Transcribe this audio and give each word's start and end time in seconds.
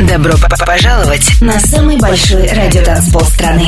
Добро 0.00 0.34
пожаловать 0.66 1.40
на 1.40 1.58
самый 1.58 1.96
большой 1.96 2.46
радиотанцпол 2.46 3.22
страны. 3.22 3.66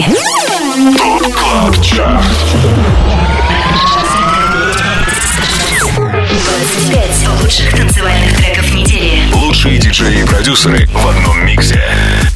Пять 6.90 7.28
лучших 7.42 7.70
танцевальных 7.74 8.36
треков 8.36 8.74
недели. 8.74 9.32
Лучшие 9.32 9.78
диджеи 9.78 10.20
и 10.20 10.24
продюсеры 10.24 10.86
в 10.88 11.06
одном 11.06 11.46
миксе. 11.46 11.82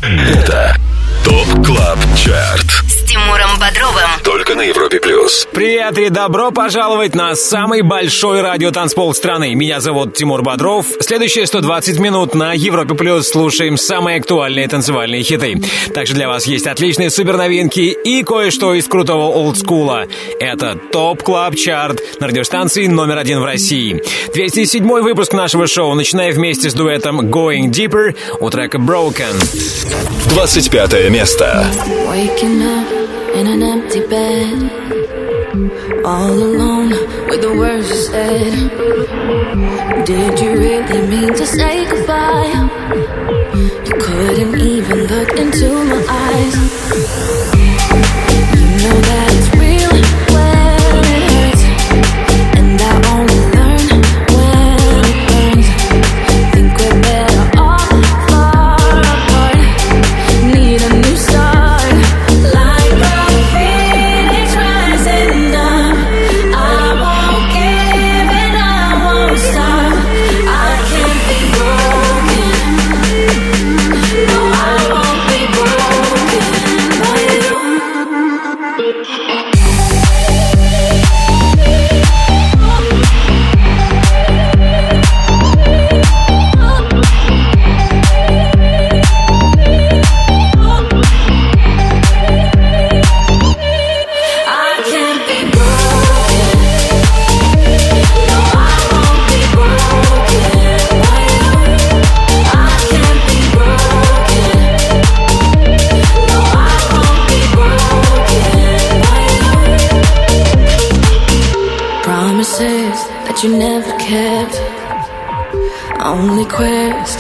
Это 0.03 0.77
ТОП 1.25 1.67
КЛАБ 1.67 1.99
ЧАРТ 2.17 2.89
Тимуром 3.09 3.59
Бодровым. 3.59 4.11
Только 4.23 4.55
на 4.55 4.61
Европе 4.61 5.01
плюс. 5.01 5.49
Привет 5.53 5.97
и 5.97 6.11
добро 6.11 6.51
пожаловать 6.51 7.15
на 7.15 7.35
самый 7.35 7.81
большой 7.81 8.43
радиотанцпол 8.43 9.15
страны. 9.15 9.55
Меня 9.55 9.81
зовут 9.81 10.13
Тимур 10.15 10.43
Бодров. 10.43 10.87
Следующие 11.01 11.47
120 11.47 11.99
минут 12.01 12.35
на 12.35 12.53
Европе 12.53 12.95
плюс 12.95 13.29
слушаем 13.29 13.79
самые 13.79 14.19
актуальные 14.19 14.69
танцевальные 14.69 15.23
хиты. 15.23 15.61
Также 15.95 16.13
для 16.13 16.29
вас 16.29 16.47
есть 16.47 16.67
отличные 16.67 17.09
суперновинки 17.09 17.81
и 17.81 18.23
кое-что 18.23 18.75
из 18.75 18.87
крутого 18.87 19.29
олдскула. 19.33 20.05
Это 20.39 20.79
Top 20.93 21.23
Club 21.23 21.57
Chart 21.57 22.03
на 22.21 22.27
радиостанции 22.27 22.87
номер 22.89 23.17
один 23.17 23.41
в 23.41 23.45
России. 23.45 24.03
207 24.35 24.87
выпуск 25.01 25.33
нашего 25.33 25.67
шоу, 25.67 25.95
начиная 25.95 26.31
вместе 26.31 26.69
с 26.69 26.75
дуэтом 26.75 27.23
Going 27.23 27.71
Deeper 27.71 28.15
и 28.39 28.51
трека 28.51 28.77
Broken. 28.77 29.35
25 30.29 31.08
место. 31.10 31.66
Waking 32.10 32.62
up 32.62 32.88
in 33.36 33.48
an 33.48 33.64
empty 33.64 34.02
bed, 34.06 34.70
all 36.04 36.32
alone 36.32 36.90
with 37.30 37.42
the 37.42 37.56
words 37.58 37.90
you 37.90 37.96
said. 37.96 38.54
Did 40.06 40.40
you 40.42 40.52
really 40.58 41.08
mean 41.08 41.34
to 41.34 41.46
say 41.46 41.86
goodbye? 41.90 42.52
You 43.86 43.94
couldn't 43.98 44.60
even 44.60 45.08
look 45.08 45.32
into 45.40 45.70
my 45.86 46.06
eyes. 46.10 47.57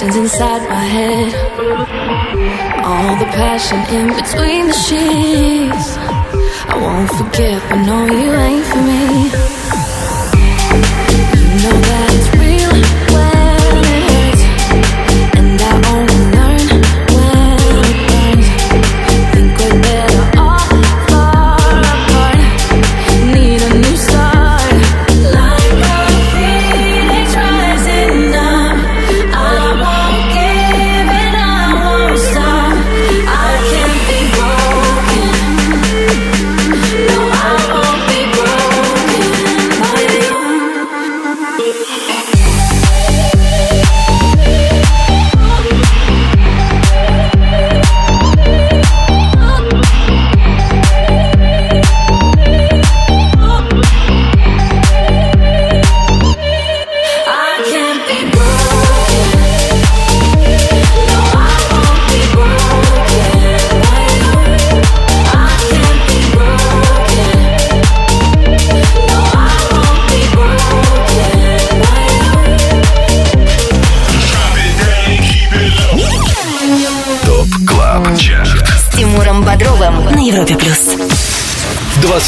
Questions 0.08 0.32
inside 0.32 0.68
my 0.68 0.84
head. 0.84 1.34
All 2.84 3.16
the 3.16 3.26
passion 3.26 3.78
in 3.94 4.08
between 4.08 4.66
the 4.66 4.72
sheets. 4.72 5.96
I 6.68 6.78
won't 6.80 7.10
forget, 7.10 7.62
but 7.68 7.84
no, 7.84 8.06
you 8.06 8.32
ain't 8.32 8.64
for 8.66 8.82
me. 8.82 9.57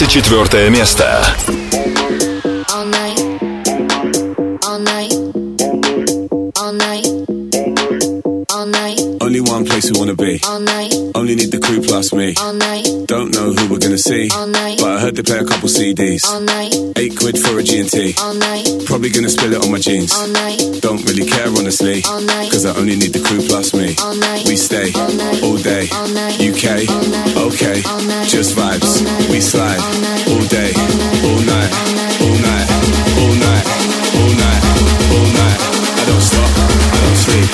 24 0.00 0.70
место. 0.70 1.04
Only 9.20 9.40
one 9.42 9.64
place 9.66 9.90
we 9.90 9.98
wanna 9.98 10.14
be. 10.14 10.40
Only 11.14 11.34
need 11.34 11.50
the 11.50 11.60
crew 11.60 11.82
plus 11.82 12.14
me. 12.14 12.34
All 12.40 12.54
night. 12.54 12.88
Don't 13.06 13.30
know 13.34 13.52
who 13.52 13.68
we're 13.68 13.78
gonna 13.78 13.98
see. 13.98 14.30
All 14.30 14.46
night. 14.46 14.78
But 14.80 14.96
I 14.96 15.00
heard 15.00 15.16
they 15.16 15.22
play 15.22 15.38
a 15.38 15.44
couple 15.44 15.68
CDs. 15.68 16.24
All 16.24 16.40
night. 16.40 16.74
Eight 16.96 17.14
quid 17.16 17.38
for 17.38 17.58
a 17.58 17.62
G&T. 17.62 18.14
All 18.22 18.34
night 18.34 18.69
Probably 19.00 19.16
gonna 19.16 19.30
spill 19.30 19.54
it 19.54 19.64
on 19.64 19.72
my 19.72 19.78
jeans. 19.78 20.12
all 20.12 20.28
night, 20.28 20.60
Don't 20.82 21.00
really 21.08 21.24
care 21.24 21.48
honestly. 21.48 22.04
all 22.04 22.20
night, 22.20 22.52
Cause 22.52 22.66
I 22.66 22.76
only 22.76 22.96
need 22.96 23.14
the 23.14 23.20
crew 23.24 23.40
plus 23.40 23.72
me. 23.72 23.96
all 23.96 24.14
night, 24.14 24.44
We 24.46 24.56
stay 24.56 24.92
all 24.92 25.08
night, 25.16 25.42
all 25.42 25.56
day. 25.56 25.88
all 25.88 26.06
night, 26.08 26.36
UK, 26.36 26.84
all 26.84 27.00
night, 27.08 27.36
okay. 27.48 27.80
all 27.88 28.02
night, 28.04 28.28
Just 28.28 28.52
vibes. 28.54 28.84
all 28.84 29.00
night, 29.08 29.30
We 29.32 29.40
slide 29.40 29.80
all 29.80 30.00
night, 30.04 30.28
all 30.28 30.44
day, 30.52 30.72
all 30.76 31.40
night, 31.48 31.72
all 31.80 31.88
night, 31.96 32.20
all 32.20 32.36
night, 32.44 32.68
all 33.24 33.32
night, 33.40 33.64
all 33.64 33.64
night, 33.64 33.64
all 34.20 34.32
night, 34.36 34.60
all 35.16 35.28
night. 35.32 35.58
I 35.96 36.04
don't 36.04 36.20
stop, 36.20 36.50
I 36.92 36.98
don't 37.00 37.20
sleep. 37.24 37.48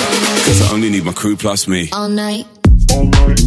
Cause 0.51 0.59
I 0.67 0.75
only 0.75 0.91
need 0.91 1.05
my 1.05 1.13
crew 1.13 1.37
plus 1.37 1.69
me. 1.69 1.89
all 1.93 2.09
night, 2.09 2.43
all 2.91 3.05
night, 3.07 3.39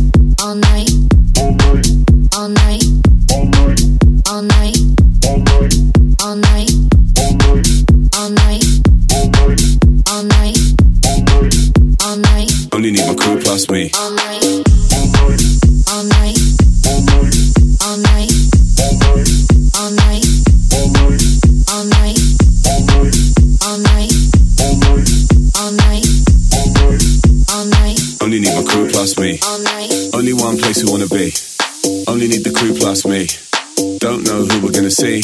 see. 35.00 35.22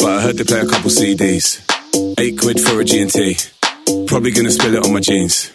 But 0.00 0.08
I 0.10 0.20
heard 0.22 0.36
they 0.38 0.44
play 0.44 0.60
a 0.60 0.66
couple 0.66 0.90
CDs. 0.90 1.60
Eight 2.18 2.38
quid 2.40 2.60
for 2.60 2.80
a 2.80 2.84
G&T. 2.84 3.36
Probably 4.06 4.30
gonna 4.30 4.50
spill 4.50 4.74
it 4.74 4.84
on 4.84 4.92
my 4.92 5.00
jeans. 5.00 5.50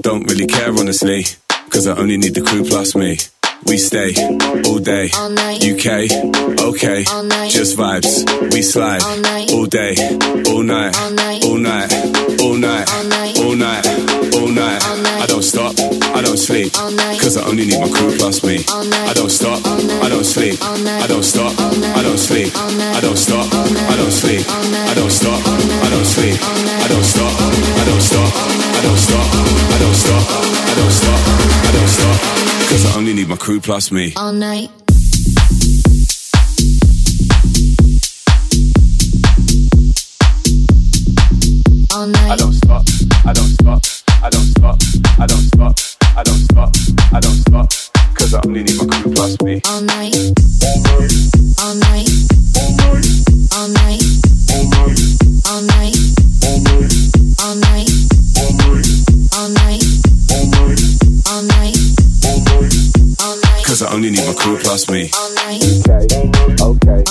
Don't 0.00 0.24
really 0.30 0.46
care, 0.46 0.70
honestly. 0.72 1.24
Cause 1.70 1.86
I 1.86 1.96
only 1.96 2.16
need 2.16 2.34
the 2.34 2.40
crew 2.40 2.64
plus 2.64 2.94
me. 2.96 3.18
We 3.66 3.76
stay 3.76 4.14
all 4.66 4.78
day. 4.78 5.10
All. 5.14 5.32
UK, 5.32 6.08
okay. 6.70 7.04
Just 7.50 7.76
vibes. 7.76 8.24
We 8.54 8.62
slide 8.62 9.02
All 9.02 9.58
all 9.58 9.66
day, 9.66 9.94
all 10.48 10.62
night, 10.62 10.96
All 10.96 11.10
night. 11.10 11.44
all 11.44 11.58
night, 11.58 11.92
all 12.40 12.54
night, 12.56 12.88
All 12.88 13.04
night. 13.04 13.38
all 13.38 13.54
night, 13.54 13.86
all 14.34 14.48
night. 14.48 15.17
Sleep. 16.38 16.72
All 16.78 16.90
night. 16.90 17.20
Cause 17.20 17.36
I 17.36 17.42
only 17.44 17.66
need 17.66 17.80
my 17.80 17.88
crew 17.88 18.16
plus 18.16 18.42
me. 18.44 18.62
I 19.10 19.12
don't 19.14 19.30
stop, 19.30 19.60
I 20.02 20.08
don't 20.08 20.24
sleep. 20.24 20.56
I 20.62 21.06
don't 21.06 21.24
stop, 21.24 21.52
I 21.58 22.02
don't 22.02 22.18
sleep. 22.18 22.54
I 22.56 23.00
don't 23.00 23.16
stop, 23.16 23.46
I 23.52 23.96
don't 23.96 24.10
sleep. 24.10 24.46
I 24.48 24.94
don't 24.94 25.10
stop, 25.10 25.40
I 25.44 25.90
don't 25.90 26.06
sleep. 26.06 26.38
I 26.38 26.88
don't 26.88 27.04
stop, 27.04 27.32
I 27.34 27.84
don't 27.84 28.00
stop, 28.00 28.30
I 28.78 28.80
don't 28.82 28.96
stop, 28.96 29.20
I 29.74 29.78
don't 29.82 29.94
stop, 29.94 30.24
I 30.70 30.74
don't 30.78 30.90
stop, 30.90 31.20
I 31.66 31.70
don't 31.72 31.88
stop. 31.88 32.16
Cause 32.70 32.86
I 32.86 32.98
only 32.98 33.14
need 33.14 33.28
my 33.28 33.36
crew 33.36 33.60
plus 33.60 33.90
me. 33.90 34.12
All 34.16 34.32
night. 34.32 34.70
All 41.94 42.06
night. 42.06 42.30
I 42.30 42.36
don't 42.36 42.52
stop, 42.52 42.84
I 43.24 43.32
don't 43.32 43.52
stop, 43.58 43.82
I 44.22 44.30
don't 44.30 44.48
stop, 44.54 44.78
I 45.18 45.26
don't 45.26 45.46
stop, 45.52 45.97
I 46.18 46.24
don't 46.24 46.34
stop, 46.34 46.70
I 47.12 47.20
don't 47.20 47.30
stop. 47.30 47.70
Cause 48.16 48.34
I 48.34 48.40
only 48.44 48.64
need 48.64 48.76
my 48.76 48.86
crew 48.86 49.12
plus 49.12 49.40
me. 49.40 49.60
All 49.68 49.80
night 49.82 50.16
All 50.16 50.80
night. 50.82 51.14
All 51.62 51.76
night. 51.78 52.08
All 53.54 53.68
night. 53.68 54.02
All 54.34 54.48
night. 54.72 54.98
All 55.46 55.62
night. 55.62 55.94
All 57.38 57.54
night. 57.54 57.90
All 59.32 59.48
night. 59.48 59.84
All 61.28 61.42
night. 61.44 61.77
Cause 63.18 63.82
I 63.82 63.92
only 63.92 64.10
need 64.10 64.24
my 64.26 64.34
crew 64.34 64.56
plus 64.58 64.88
me. 64.88 65.10
Night. 65.34 65.62
Okay, 66.60 67.02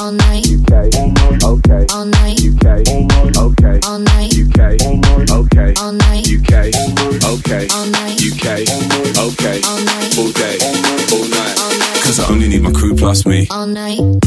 UK, 0.56 0.71
okay. 1.44 1.68
UK, 1.68 1.68
okay. 1.68 1.83
UK, 2.38 2.88
okay. 3.38 3.77
UK, 6.07 6.63
okay. 7.27 7.68
UK, 8.24 8.45
okay, 9.18 9.59
all 10.18 10.31
day. 10.31 10.57
All 11.12 11.25
night. 11.27 11.57
Cause 12.04 12.19
I 12.19 12.31
only 12.31 12.48
need 12.48 12.62
my 12.62 12.71
crew 12.71 12.95
plus 12.95 13.25
me. 13.25 13.48
All 13.51 13.68
night. 13.68 14.26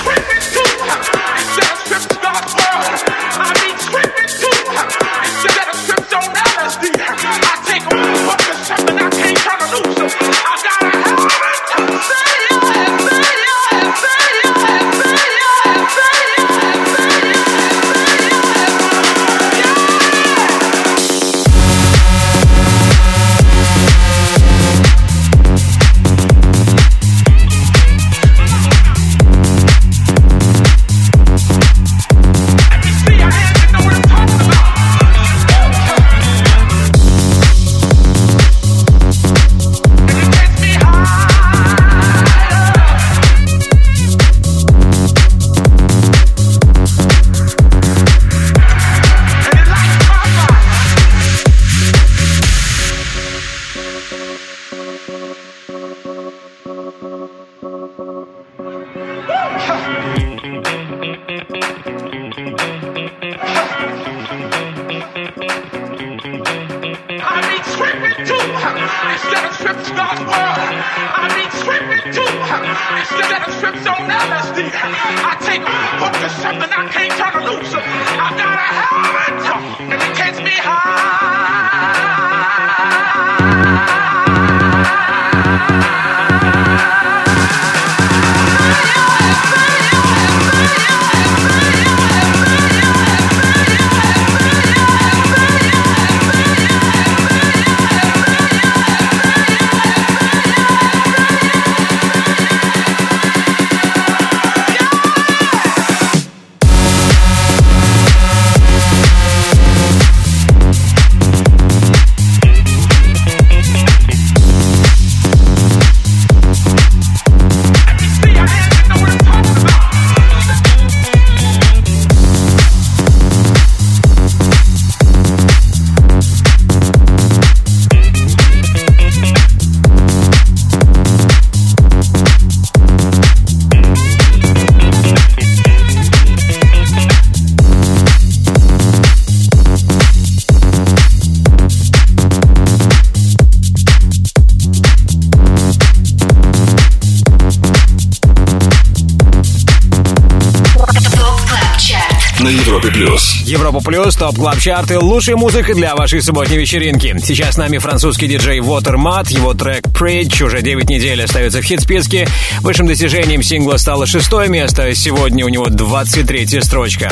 Европа 153.81 153.91
Плюс, 153.91 154.15
Top 154.15 154.35
Club 154.35 154.59
Chart, 154.59 154.99
лучшая 154.99 155.35
музыка 155.35 155.73
для 155.73 155.95
вашей 155.95 156.21
субботней 156.21 156.57
вечеринки. 156.57 157.15
Сейчас 157.23 157.55
с 157.55 157.57
нами 157.57 157.77
французский 157.77 158.27
диджей 158.27 158.59
Watermat, 158.59 159.31
его 159.31 159.53
трек 159.53 159.85
Preach 159.87 160.43
уже 160.43 160.61
9 160.61 160.89
недель 160.89 161.23
остается 161.23 161.61
в 161.61 161.63
хит-списке. 161.63 162.27
Высшим 162.61 162.87
достижением 162.87 163.43
сингла 163.43 163.77
стало 163.77 164.05
шестое 164.05 164.49
место, 164.49 164.93
сегодня 164.95 165.45
у 165.45 165.49
него 165.49 165.67
23 165.67 166.61
строчка. 166.61 167.11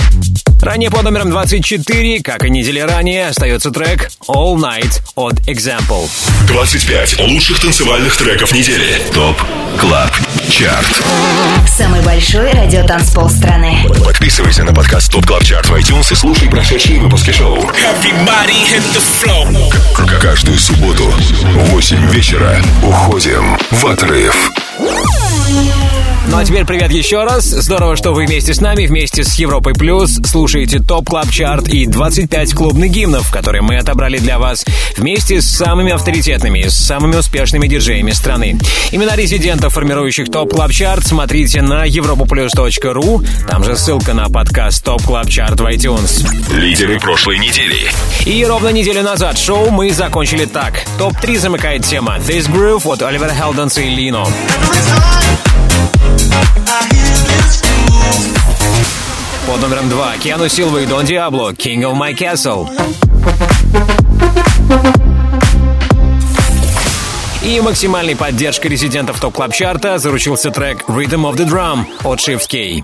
Ранее 0.62 0.92
под 0.92 1.04
номером 1.04 1.30
24, 1.30 2.22
как 2.22 2.44
и 2.44 2.50
недели 2.50 2.80
ранее, 2.80 3.28
остается 3.28 3.72
трек 3.72 4.12
All 4.28 4.56
Night 4.56 5.02
от 5.16 5.36
Example. 5.48 6.10
25 6.48 7.20
лучших 7.20 7.60
танцевальных 7.62 8.16
треков 8.18 8.54
недели. 8.54 9.02
Top 9.14 9.38
Club 9.80 10.12
Chart. 10.50 11.02
Самый 11.78 12.02
большой 12.02 12.52
радиотанцпол 12.52 13.30
страны. 13.30 13.78
Подписывайся 14.04 14.64
на 14.64 14.74
подкаст 14.74 15.12
Top 15.12 15.26
Club 15.26 15.44
Chart 15.46 15.70
в 15.70 15.76
iTunes 15.76 16.12
и 16.12 16.16
слушай 16.16 16.50
прошедшие 16.60 17.00
выпуски 17.00 17.32
шоу. 17.32 17.58
Каждую 20.22 20.58
субботу 20.58 21.06
в 21.06 21.70
8 21.72 22.12
вечера 22.12 22.62
уходим 22.84 23.58
в 23.72 23.88
отрыв. 23.88 24.52
Ну 26.32 26.38
а 26.38 26.46
теперь 26.46 26.64
привет 26.64 26.92
еще 26.92 27.24
раз. 27.24 27.46
Здорово, 27.46 27.96
что 27.96 28.14
вы 28.14 28.28
вместе 28.28 28.54
с 28.54 28.62
нами, 28.62 28.86
вместе 28.86 29.24
с 29.24 29.34
Европой 29.40 29.74
Плюс, 29.74 30.20
слушаете 30.24 30.78
Top 30.78 31.10
Club 31.10 31.32
Chart 31.32 31.68
и 31.68 31.88
25 31.88 32.54
клубных 32.54 32.92
гимнов, 32.92 33.32
которые 33.32 33.64
мы 33.64 33.78
отобрали 33.78 34.20
для 34.20 34.38
вас 34.38 34.64
вместе 34.96 35.42
с 35.42 35.50
самыми 35.50 35.92
авторитетными, 35.92 36.68
с 36.68 36.78
самыми 36.78 37.16
успешными 37.16 37.66
диджеями 37.68 38.12
страны. 38.12 38.60
Имена 38.92 39.16
резидентов, 39.16 39.74
формирующих 39.74 40.30
Top 40.30 40.54
Club 40.54 40.72
Chart, 40.72 41.08
смотрите 41.08 41.64
на 41.64 41.88
europaplus.ru. 41.88 43.26
Там 43.48 43.64
же 43.64 43.76
ссылка 43.76 44.14
на 44.14 44.30
подкаст 44.30 44.84
Top 44.84 45.02
Club 45.02 45.28
Chart 45.30 45.60
в 45.60 45.66
iTunes. 45.66 46.28
Лидеры 46.54 47.00
прошлой 47.00 47.40
недели. 47.40 47.92
И 48.28 48.46
ровно 48.46 48.70
неделю 48.70 49.02
назад 49.02 49.40
шоу 49.40 49.72
мы 49.72 49.92
закончили 49.92 50.46
так. 50.46 50.86
Топ-3 51.00 51.40
замыкает 51.40 51.86
тема 51.86 52.18
This 52.18 52.48
Groove 52.48 52.84
от 52.86 53.02
Оливера 53.02 53.34
Хелденса 53.34 53.82
и 53.82 53.90
Lenno. 53.90 54.28
Под 59.48 59.62
номером 59.62 59.90
2 59.90 60.18
Киану 60.18 60.48
Силва 60.48 60.78
и 60.80 60.86
Дон 60.86 61.06
Диабло 61.06 61.52
King 61.54 61.82
of 61.82 61.98
My 61.98 62.16
Castle. 62.16 62.70
И 67.44 67.60
максимальной 67.62 68.16
поддержкой 68.16 68.68
резидентов 68.68 69.20
топ 69.20 69.34
клаб 69.34 69.54
чарта 69.54 69.98
заручился 69.98 70.52
трек 70.52 70.84
Rhythm 70.88 71.30
of 71.30 71.36
the 71.36 71.48
Drum 71.48 71.86
от 72.04 72.20
Shift 72.20 72.48
K. 72.48 72.84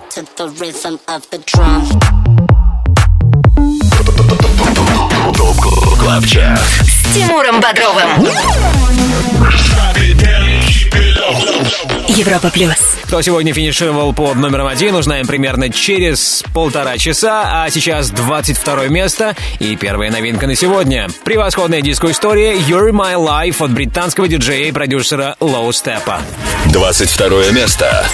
С 6.84 7.13
Тимуром 7.13 7.60
Бодровым. 7.60 8.27
Европа 12.08 12.50
плюс. 12.50 12.75
Кто 13.05 13.22
сегодня 13.22 13.53
финишировал 13.53 14.13
под 14.13 14.36
номером 14.36 14.67
один, 14.67 14.96
узнаем 14.96 15.27
примерно 15.27 15.70
через 15.70 16.44
полтора 16.53 16.98
часа, 16.98 17.63
а 17.63 17.70
сейчас 17.70 18.10
22 18.10 18.88
место 18.88 19.36
и 19.60 19.75
первая 19.75 20.12
новинка 20.12 20.48
на 20.48 20.55
сегодня. 20.55 21.08
Превосходная 21.24 21.82
диско-история 21.82 22.53
You're 22.55 22.91
My 22.91 23.15
Life 23.15 23.63
от 23.63 23.72
британского 23.72 24.27
диджея 24.27 24.67
и 24.67 24.72
продюсера 24.72 25.36
Low 25.39 25.70
Steppa. 25.70 26.22
22 26.72 27.51
место. 27.51 28.05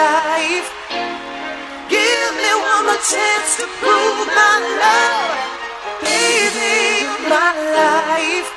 Life. 0.00 0.68
Give 1.94 2.30
me 2.40 2.50
one 2.70 2.82
more 2.88 3.02
chance 3.12 3.50
to 3.60 3.66
prove 3.80 4.18
my 4.40 4.54
love. 4.82 5.36
Baby, 6.00 7.06
my 7.32 7.50
life. 7.80 8.48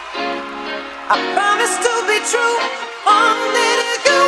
I 1.13 1.15
promise 1.35 1.75
to 1.85 1.93
be 2.09 2.17
true, 2.31 2.57
only 3.19 3.69
to 3.81 3.91
you. 4.07 4.21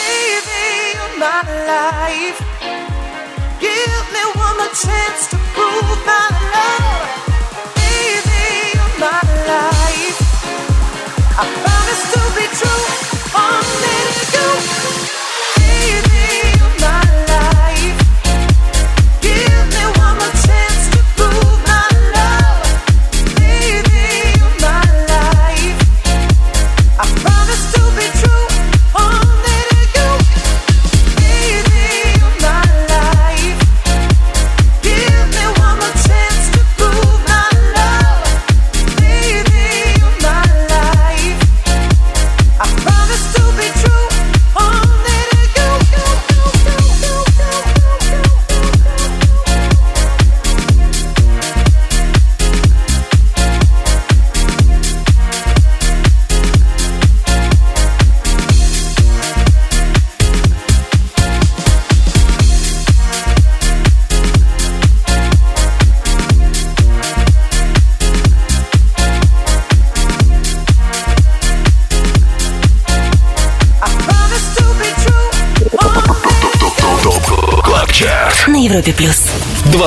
Baby, 0.00 0.64
you're 0.96 1.16
my 1.26 1.40
life. 1.72 2.38
Give 3.66 4.04
me 4.14 4.22
one 4.44 4.54
more 4.60 4.74
chance 4.84 5.20
to 5.32 5.36
prove 5.56 5.98
my 6.10 6.26
love. 6.56 7.06
Baby, 7.78 8.44
you're 8.74 8.96
my 9.06 9.20
life. 9.52 10.18
I 11.42 11.44
promise 11.62 12.04
to 12.14 12.22
be 12.36 12.46
true, 12.60 12.84
only 13.46 13.98
to 14.18 14.24
you. 14.34 15.19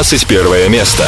21 0.04 0.70
место. 0.70 1.08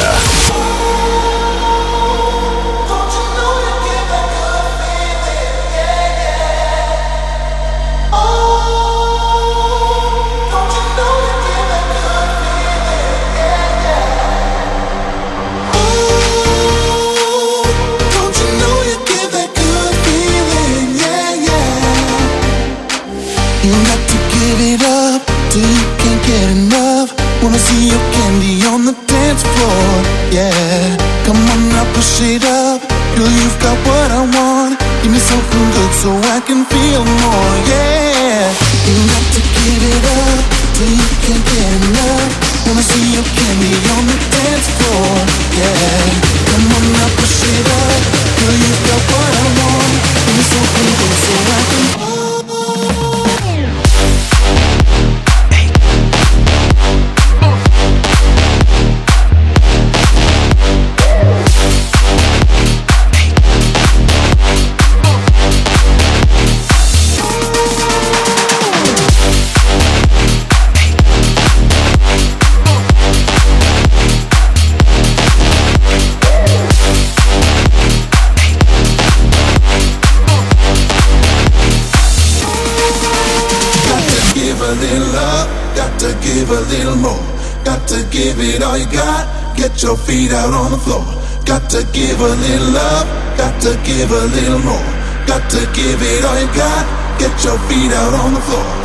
Little 84.74 85.12
love, 85.14 85.48
got 85.76 86.00
to 86.00 86.10
give 86.22 86.50
a 86.50 86.62
little 86.74 86.96
more. 86.96 87.26
Got 87.64 87.88
to 87.90 88.06
give 88.10 88.40
it 88.40 88.62
all 88.62 88.78
you 88.78 88.86
got, 88.92 89.58
get 89.58 89.82
your 89.82 89.98
feet 89.98 90.32
out 90.32 90.54
on 90.54 90.72
the 90.72 90.78
floor. 90.78 91.06
Got 91.46 91.70
to 91.72 91.84
give 91.94 92.20
a 92.20 92.34
little 92.46 92.72
love, 92.72 93.06
got 93.38 93.62
to 93.62 93.78
give 93.86 94.12
a 94.12 94.26
little 94.38 94.60
more. 94.60 94.90
Got 95.28 95.50
to 95.52 95.62
give 95.74 96.02
it 96.02 96.26
all 96.26 96.40
you 96.40 96.48
got, 96.54 96.86
get 97.20 97.44
your 97.44 97.58
feet 97.68 97.92
out 97.92 98.14
on 98.14 98.34
the 98.34 98.42
floor. 98.42 98.85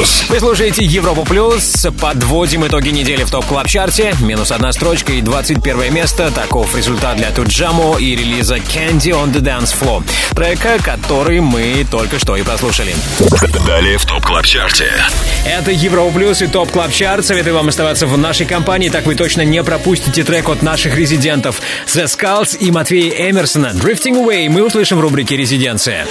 Плюс. 0.00 0.24
Вы 0.28 0.40
слушаете 0.40 0.84
Европу 0.84 1.24
Плюс. 1.24 1.86
Подводим 2.00 2.66
итоги 2.66 2.88
недели 2.88 3.24
в 3.24 3.30
Top 3.30 3.44
Club 3.44 3.66
Chart 3.68 4.01
е. 4.01 4.14
Минус 4.20 4.50
одна 4.50 4.72
строчка 4.72 5.12
и 5.12 5.20
21 5.20 5.92
место. 5.92 6.30
Таков 6.30 6.74
результат 6.74 7.16
для 7.16 7.30
Туджаму 7.30 7.98
и 7.98 8.16
релиза 8.16 8.56
Candy 8.56 9.10
on 9.10 9.32
the 9.32 9.40
Dance 9.40 9.74
Floor. 9.78 10.02
Трека, 10.34 10.82
который 10.82 11.40
мы 11.40 11.86
только 11.90 12.18
что 12.18 12.36
и 12.36 12.42
прослушали. 12.42 12.94
Далее 13.66 13.98
в 13.98 14.06
Top 14.06 14.24
Club 14.24 14.46
Chart 14.46 14.77
е. 14.77 14.90
Это 15.44 15.70
Европа 15.70 16.12
Плюс 16.12 16.40
и 16.42 16.46
Top 16.46 16.70
Club 16.70 16.92
Chart. 16.92 17.26
Советую 17.26 17.54
вам 17.54 17.68
оставаться 17.68 18.06
в 18.06 18.16
нашей 18.16 18.46
компании, 18.46 18.88
так 18.88 19.06
вы 19.06 19.14
точно 19.14 19.42
не 19.42 19.62
пропустите 19.62 20.24
трек 20.24 20.48
от 20.48 20.62
наших 20.62 20.96
резидентов. 20.96 21.60
The 21.86 22.04
Skulls 22.04 22.56
и 22.56 22.70
Матвея 22.70 23.30
Эмерсона. 23.30 23.72
Drifting 23.74 24.24
Away 24.24 24.48
мы 24.48 24.62
услышим 24.62 24.98
в 24.98 25.00
рубрике 25.00 25.36
«Резиденция». 25.36 26.06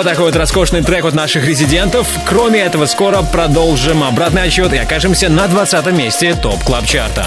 Вот 0.00 0.06
такой 0.06 0.24
вот 0.24 0.36
роскошный 0.36 0.82
трек 0.82 1.04
от 1.04 1.12
наших 1.12 1.46
резидентов. 1.46 2.06
Кроме 2.26 2.60
этого, 2.60 2.86
скоро 2.86 3.20
продолжим 3.20 4.02
обратный 4.02 4.44
отсчет 4.44 4.72
и 4.72 4.78
окажемся 4.78 5.28
на 5.28 5.46
20 5.46 5.92
месте 5.92 6.32
Top 6.32 6.64
Club 6.64 6.86
Chart 6.86 7.15
а. 7.15 7.26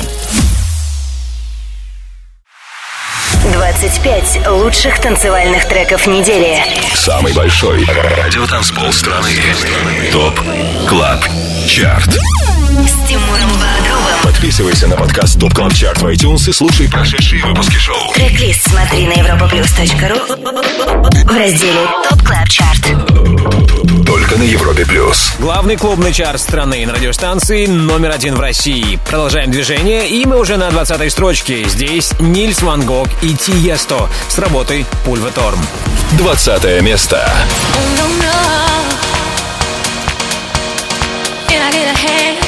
25 3.54 4.48
лучших 4.48 5.00
танцевальных 5.00 5.68
треков 5.68 6.08
недели. 6.08 6.64
Самый 6.96 7.32
большой 7.34 7.86
радиотанцпол 7.86 8.92
страны. 8.92 9.30
Top 10.12 10.42
Club 10.90 11.24
Chart. 11.68 12.10
С 12.10 13.08
Тимуром. 13.08 13.54
Подписывайся 14.44 14.88
на 14.90 14.98
подкаст 14.98 15.40
Top 15.40 15.54
Club 15.54 15.74
Chart 15.74 16.02
в 16.02 16.06
iTunes 16.06 16.50
и 16.50 16.52
слушай 16.52 16.90
прошедшие 16.90 17.46
выпуски 17.46 17.78
шоу. 17.78 18.12
Трек-лист 18.14 18.68
смотри 18.70 19.08
на 19.08 19.14
europaplus.ru 19.14 20.20
в 21.24 21.38
разделе 21.38 21.88
Top 22.10 22.22
Club 22.24 22.50
Chart. 22.50 24.06
Только 24.06 24.38
на 24.38 24.44
Европе 24.44 24.86
плюс. 24.86 25.32
Главный 25.40 25.78
клубный 25.78 26.12
чарт 26.12 26.42
страны 26.42 26.86
на 26.86 26.92
радиостанции 26.92 27.68
номер 27.68 28.12
один 28.12 28.36
в 28.36 28.42
России. 28.42 29.00
Продолжаем 29.06 29.50
движение, 29.50 30.10
и 30.10 30.26
мы 30.26 30.38
уже 30.38 30.58
на 30.58 30.70
20 30.70 31.10
строчке. 31.10 31.64
Здесь 31.64 32.12
Нильс 32.20 32.62
Ван 32.64 32.86
Гог 32.86 33.08
и 33.22 33.34
Тиесто 33.36 34.10
с 34.28 34.38
работой 34.40 34.86
Pulverturm. 35.06 35.66
20 36.18 36.82
место. 36.82 37.32
Can 41.48 41.62
I 41.62 41.72
get 41.72 41.88
a 41.88 41.96
hand? 41.96 42.43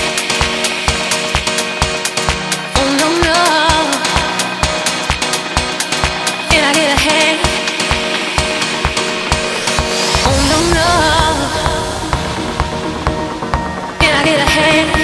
Hey. 14.55 14.94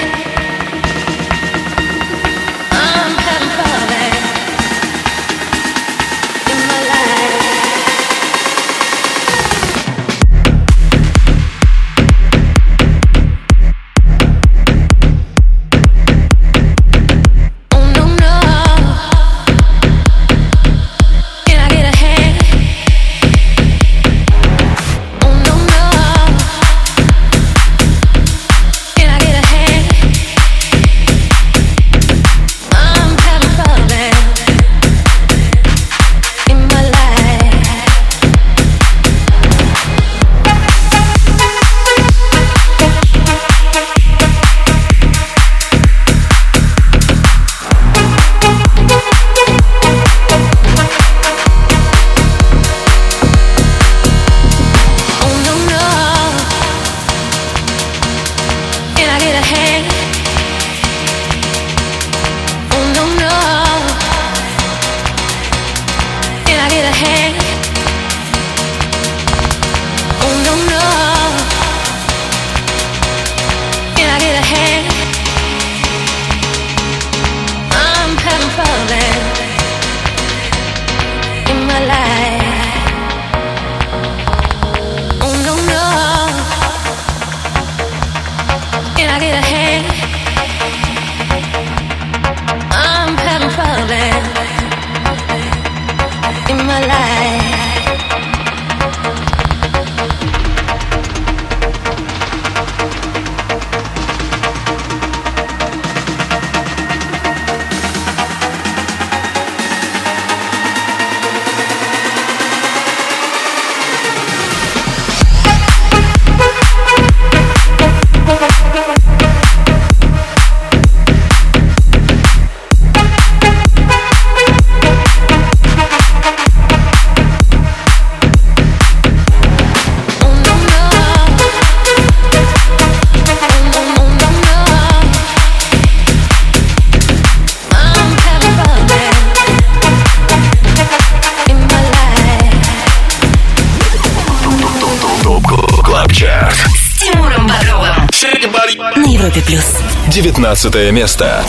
15 150.42 150.92
место. 150.92 151.46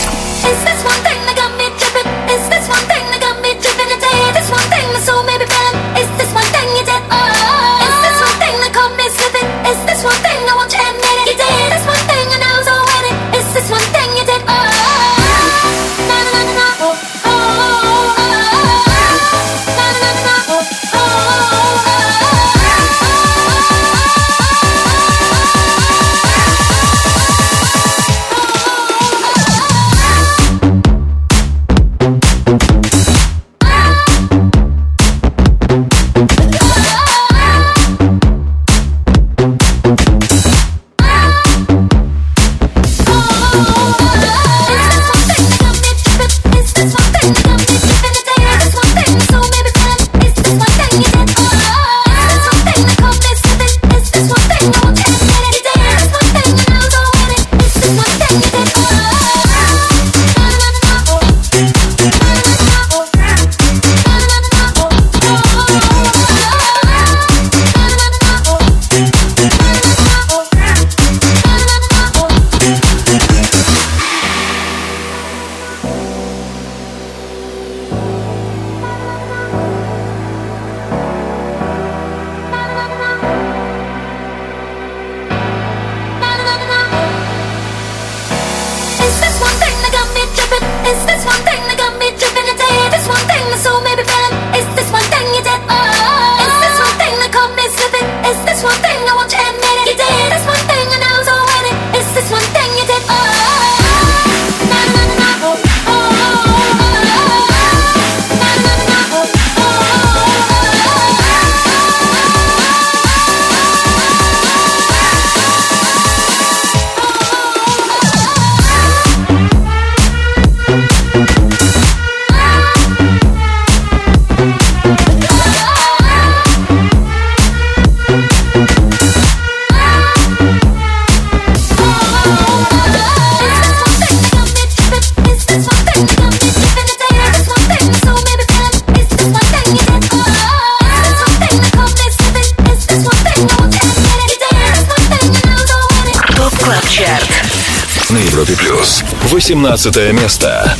18 149.45 150.13
место. 150.13 150.77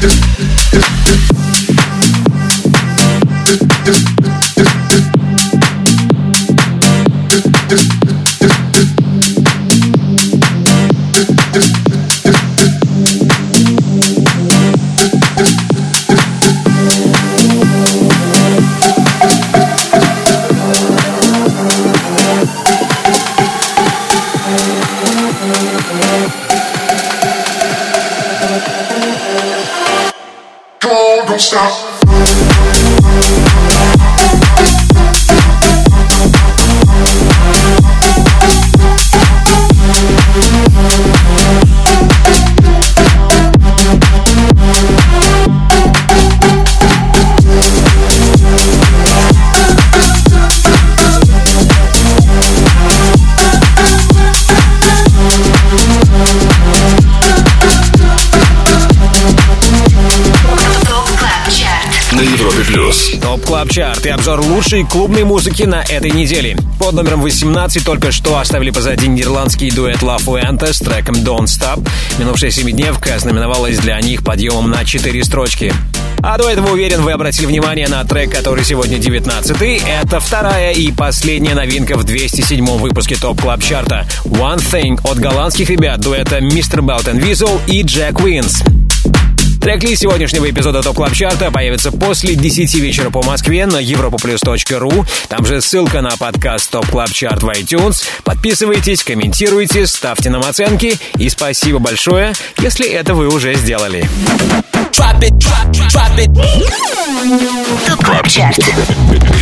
Just, 0.00 0.24
just. 0.38 0.49
обзор 64.30 64.46
лучшей 64.46 64.84
клубной 64.84 65.24
музыки 65.24 65.64
на 65.64 65.82
этой 65.82 66.10
неделе. 66.10 66.56
Под 66.78 66.94
номером 66.94 67.20
18 67.20 67.84
только 67.84 68.12
что 68.12 68.38
оставили 68.38 68.70
позади 68.70 69.08
нидерландский 69.08 69.70
дуэт 69.70 70.02
La 70.02 70.18
Fuente 70.18 70.72
с 70.72 70.78
треком 70.78 71.16
Don't 71.16 71.46
Stop. 71.46 71.88
Минувшая 72.18 72.50
семидневка 72.50 73.18
знаменовалась 73.18 73.78
для 73.78 74.00
них 74.00 74.22
подъемом 74.22 74.70
на 74.70 74.84
4 74.84 75.24
строчки. 75.24 75.72
А 76.22 76.38
до 76.38 76.48
этого, 76.48 76.72
уверен, 76.72 77.02
вы 77.02 77.12
обратили 77.12 77.46
внимание 77.46 77.88
на 77.88 78.04
трек, 78.04 78.30
который 78.30 78.64
сегодня 78.64 78.98
19-й. 78.98 79.82
Это 79.84 80.20
вторая 80.20 80.72
и 80.72 80.92
последняя 80.92 81.54
новинка 81.54 81.96
в 81.96 82.04
207-м 82.04 82.78
выпуске 82.78 83.16
Top 83.16 83.40
Club 83.40 83.62
Chart 83.62 83.93
а. 83.93 84.06
One 84.24 84.58
Thing 84.58 85.00
от 85.02 85.18
голландских 85.18 85.70
ребят 85.70 86.00
дуэта 86.00 86.38
Mr. 86.38 86.80
Belt 86.80 87.06
and 87.06 87.20
Wezol 87.20 87.60
и 87.66 87.82
Jack 87.82 88.14
Wins. 88.22 88.89
Трек-лист 89.60 90.02
сегодняшнего 90.02 90.48
эпизода 90.48 90.82
Top 90.82 90.96
Club 90.96 91.12
Chart 91.12 91.44
а 91.44 91.50
появится 91.50 91.92
после 91.92 92.34
10 92.34 92.74
вечера 92.76 93.10
по 93.10 93.22
Москве 93.22 93.66
на 93.66 93.82
europaplus.ru. 93.82 95.06
Там 95.28 95.44
же 95.44 95.60
ссылка 95.60 96.00
на 96.00 96.16
подкаст 96.16 96.70
Top 96.70 96.86
Club 96.86 97.10
Chart 97.12 97.42
в 97.42 97.48
iTunes. 97.48 98.02
Подписывайтесь, 98.24 99.04
комментируйте, 99.04 99.86
ставьте 99.86 100.30
нам 100.30 100.42
оценки. 100.42 100.98
И 101.18 101.28
спасибо 101.28 101.78
большое, 101.78 102.32
если 102.58 102.88
это 102.88 103.14
вы 103.14 103.28
уже 103.28 103.54
сделали. 103.54 104.08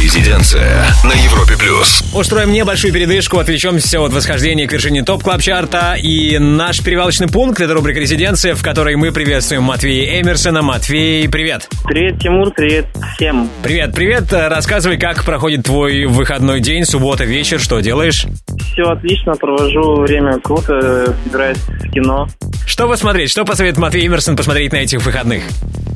Резиденция 0.02 0.86
на 1.04 1.12
Европе 1.12 1.56
плюс. 1.58 2.02
Устроим 2.14 2.52
небольшую 2.52 2.92
передышку, 2.92 3.38
отвлечемся 3.38 4.00
от 4.00 4.12
восхождения 4.12 4.66
к 4.66 4.72
вершине 4.72 5.02
Top 5.02 5.22
Club 5.22 5.42
Chart 5.42 5.85
а 5.85 5.94
и 5.94 6.38
наш 6.38 6.80
перевалочный 6.82 7.28
пункт— 7.28 7.60
это 7.62 7.74
рубрика 7.74 8.00
«Резиденция», 8.00 8.54
в 8.54 8.62
которой 8.62 8.96
мы 8.96 9.12
приветствуем 9.12 9.64
Матвея 9.64 10.07
Эмерсона. 10.08 10.62
Матвей, 10.62 11.28
привет! 11.28 11.68
Привет, 11.84 12.18
Тимур, 12.20 12.50
привет 12.52 12.86
всем. 13.14 13.48
Привет, 13.62 13.94
привет! 13.94 14.32
Рассказывай, 14.32 14.98
как 14.98 15.24
проходит 15.24 15.64
твой 15.64 16.06
выходной 16.06 16.60
день, 16.60 16.84
суббота, 16.84 17.24
вечер, 17.24 17.60
что 17.60 17.80
делаешь? 17.80 18.26
Все 18.72 18.84
отлично, 18.84 19.34
провожу 19.34 19.96
время 20.00 20.40
круто, 20.40 21.14
собираюсь 21.24 21.58
в 21.58 21.90
кино. 21.90 22.26
Что 22.66 22.88
посмотреть? 22.88 23.30
Что 23.30 23.44
посоветует 23.44 23.78
Матвей 23.78 24.06
Эмерсон 24.06 24.36
посмотреть 24.36 24.72
на 24.72 24.76
этих 24.76 25.04
выходных? 25.04 25.42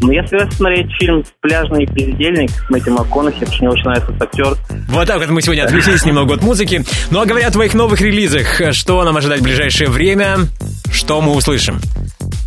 Ну, 0.01 0.11
я 0.11 0.27
собираюсь 0.27 0.55
смотреть 0.55 0.87
фильм 0.99 1.25
«Пляжный 1.41 1.87
бездельник» 1.87 2.51
с 2.51 2.71
Мэтью 2.71 2.93
МакКонахи, 2.95 3.39
потому 3.39 3.55
что 3.55 3.65
мне 3.65 3.73
очень 3.73 3.85
нравится 3.85 4.11
этот 4.11 4.23
актер. 4.23 4.57
Вот 4.89 5.07
так 5.07 5.21
вот 5.21 5.29
мы 5.29 5.43
сегодня 5.43 5.63
отвлеклись 5.63 6.05
немного 6.05 6.35
от 6.35 6.43
музыки. 6.43 6.85
Ну 7.11 7.21
а 7.21 7.27
говоря 7.27 7.47
о 7.47 7.51
твоих 7.53 7.75
новых 7.75 8.01
релизах, 8.01 8.61
что 8.73 9.05
нам 9.05 9.17
ожидать 9.17 9.41
в 9.41 9.45
ближайшее 9.45 9.89
время? 9.89 10.39
Что 10.91 11.21
мы 11.21 11.33
услышим? 11.33 11.81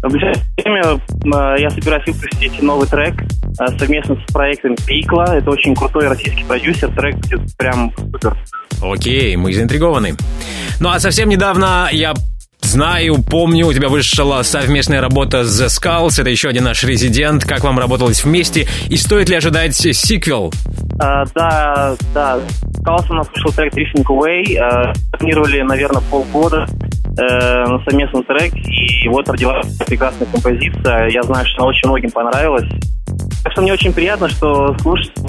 В 0.06 0.12
ближайшее 0.12 0.46
время 0.58 0.84
э, 0.84 1.62
я 1.62 1.70
собираюсь 1.72 2.06
выпустить 2.06 2.62
новый 2.62 2.88
трек 2.88 3.24
э, 3.24 3.80
совместно 3.80 4.16
с 4.16 4.32
проектом 4.32 4.76
Пикла. 4.86 5.36
Это 5.36 5.50
очень 5.50 5.74
крутой 5.74 6.08
российский 6.08 6.44
продюсер. 6.44 6.92
Трек 6.96 7.16
будет 7.16 7.58
прям 7.58 7.92
супер. 7.98 8.38
Окей, 8.84 9.36
мы 9.36 9.52
заинтригованы. 9.52 10.16
Ну 10.80 10.90
а 10.90 11.00
совсем 11.00 11.28
недавно 11.28 11.90
я 11.92 12.14
знаю, 12.62 13.24
помню, 13.24 13.66
у 13.66 13.74
тебя 13.74 13.90
вышла 13.90 14.44
совместная 14.44 15.02
работа 15.02 15.44
с 15.44 15.60
The 15.60 15.68
Skulls, 15.68 16.22
это 16.22 16.30
еще 16.30 16.50
один 16.50 16.66
наш 16.66 16.84
резидент. 16.84 17.44
Как 17.44 17.64
вам 17.64 17.80
работалось 17.80 18.24
вместе? 18.24 18.68
И 18.90 18.98
стоит 18.98 19.30
ли 19.30 19.36
ожидать 19.36 19.76
сиквел? 19.76 20.54
Э, 21.02 21.24
да, 21.34 21.96
да. 22.14 22.40
Калс 22.84 23.10
у 23.10 23.14
нас 23.14 23.28
вышел 23.34 23.52
трек 23.52 23.74
Drifting 23.74 24.06
Away. 24.06 24.58
Э, 24.58 24.94
планировали, 25.18 25.62
наверное, 25.62 26.02
полгода 26.10 26.66
э, 27.18 27.66
на 27.66 27.84
совместный 27.84 28.24
трек. 28.24 28.54
И 28.56 29.08
вот 29.10 29.28
родилась 29.30 29.78
прекрасная 29.86 30.28
композиция. 30.28 31.08
Я 31.10 31.24
знаю, 31.24 31.46
что 31.46 31.64
она 31.64 31.70
очень 31.70 31.90
многим 31.90 32.12
понравилась. 32.12 32.70
Так 33.44 33.52
что 33.52 33.62
мне 33.62 33.74
очень 33.74 33.94
приятно, 33.94 34.30
что 34.30 34.76
слушатели 34.80 35.26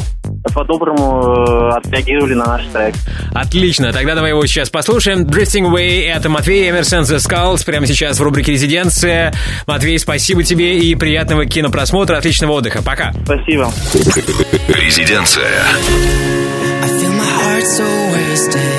по-доброму 0.49 1.71
э, 1.73 1.77
отреагировали 1.77 2.35
на 2.35 2.47
наш 2.47 2.63
трек. 2.73 2.95
Отлично, 3.33 3.93
тогда 3.93 4.15
давай 4.15 4.31
его 4.31 4.45
сейчас 4.47 4.71
послушаем. 4.71 5.25
Drifting 5.25 5.71
Away— 5.71 6.07
это 6.15 6.29
Матвей 6.29 6.71
Эмерсон 6.71 7.03
The 7.03 7.17
Skulls, 7.17 7.65
прямо 7.65 7.87
сейчас 7.87 8.19
в 8.19 8.23
рубрике 8.23 8.53
«Резиденция». 8.53 9.33
Матвей, 9.67 9.99
спасибо 9.99 10.43
тебе 10.43 10.79
и 10.79 10.95
приятного 10.95 11.47
кинопросмотра, 11.47 12.17
отличного 12.17 12.53
отдыха. 12.53 12.83
Пока. 12.83 13.13
Спасибо. 13.25 13.71
Резиденция. 14.69 15.45
I 16.83 16.89
feel 16.89 17.13
my 17.13 17.25
heart 17.25 17.67
so 17.67 17.85
wasted. 18.13 18.76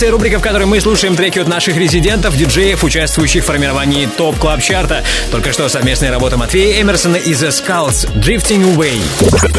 «Резиденция», 0.00 0.10
рубрика, 0.12 0.38
в 0.38 0.42
которой 0.42 0.64
мы 0.64 0.80
слушаем 0.80 1.14
треки 1.14 1.38
от 1.40 1.46
наших 1.46 1.76
резидентов, 1.76 2.34
диджеев, 2.34 2.82
участвующих 2.84 3.42
в 3.42 3.46
формировании 3.46 4.06
Top 4.06 4.38
Club 4.38 4.62
Chart 4.62 4.92
а. 4.92 5.04
Только 5.30 5.52
что 5.52 5.68
совместная 5.68 6.10
работа 6.10 6.38
Матвея 6.38 6.80
Эмерсона 6.80 7.16
и 7.16 7.32
The 7.32 7.48
Skulls 7.48 8.10
«Drifting 8.14 8.74
Away». 8.74 8.98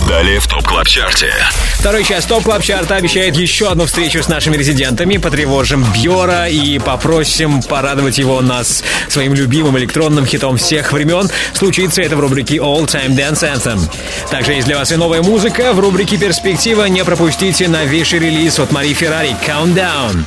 Далее 0.08 0.40
в 0.40 0.48
Top 0.72 0.88
Chart 0.88 1.20
е. 1.20 1.34
Второй 1.80 2.06
час 2.06 2.26
Top 2.26 2.44
Club 2.44 2.64
Chart 2.64 2.90
а 2.90 2.96
обещает 2.96 3.36
еще 3.36 3.70
одну 3.70 3.86
встречу 3.86 4.24
с 4.24 4.30
нашими 4.30 4.56
резидентами. 4.56 5.18
Потревожим 5.18 5.86
Бьора 5.94 6.48
и 6.48 6.80
попросим 6.80 7.62
порадовать 7.62 8.18
его 8.18 8.40
нас 8.42 8.82
своим 9.10 9.34
любимым 9.34 9.78
электронным 9.78 10.26
хитом 10.26 10.56
всех 10.56 10.94
времен. 10.94 11.30
Случится 11.54 12.02
это 12.02 12.16
в 12.16 12.22
рубрике 12.22 12.56
All 12.58 12.86
Time 12.86 13.10
Dance 13.10 13.44
Anthem. 13.44 13.82
Также 14.30 14.54
есть 14.54 14.68
для 14.68 14.78
вас 14.78 14.92
и 14.94 14.96
новая 14.96 15.22
музыка. 15.22 15.74
В 15.74 15.80
рубрике 15.82 16.18
«Перспектива» 16.18 16.86
не 16.86 17.04
пропустите 17.04 17.68
новейший 17.68 18.20
релиз 18.20 18.58
от 18.58 18.72
Мари 18.72 18.94
Феррари 18.94 19.36
«Countdown». 19.46 20.24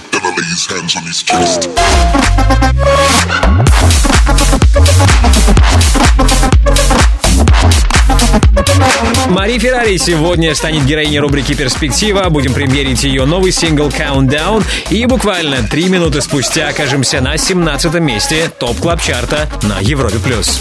Мари 9.29 9.59
Феррари 9.59 9.97
сегодня 9.97 10.55
станет 10.55 10.85
героиней 10.85 11.19
рубрики 11.19 11.55
«Перспектива». 11.55 12.29
Будем 12.29 12.53
премьерить 12.53 13.05
ее 13.05 13.25
новый 13.25 13.53
сингл 13.53 13.89
«Countdown». 13.89 14.65
И 14.91 15.07
буквально 15.07 15.63
три 15.63 15.89
минуты 15.89 16.21
спустя 16.21 16.69
окажемся 16.69 17.21
на 17.21 17.37
17 17.37 17.95
месте 17.95 18.51
Top 18.59 18.79
Club 18.79 19.01
Chart 19.01 19.41
а 19.41 19.49
на 19.63 19.81
Европе+. 19.81 20.19
плюс. 20.19 20.61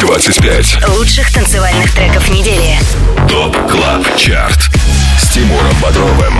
25. 0.00 0.88
Лучших 0.96 1.32
танцевальных 1.32 1.92
треков 1.92 2.28
недели. 2.30 2.78
Top 3.28 3.56
Club 3.68 4.16
Chart 4.16 4.70
С 5.20 5.28
Тимуром 5.30 5.74
Бодровым 5.82 6.34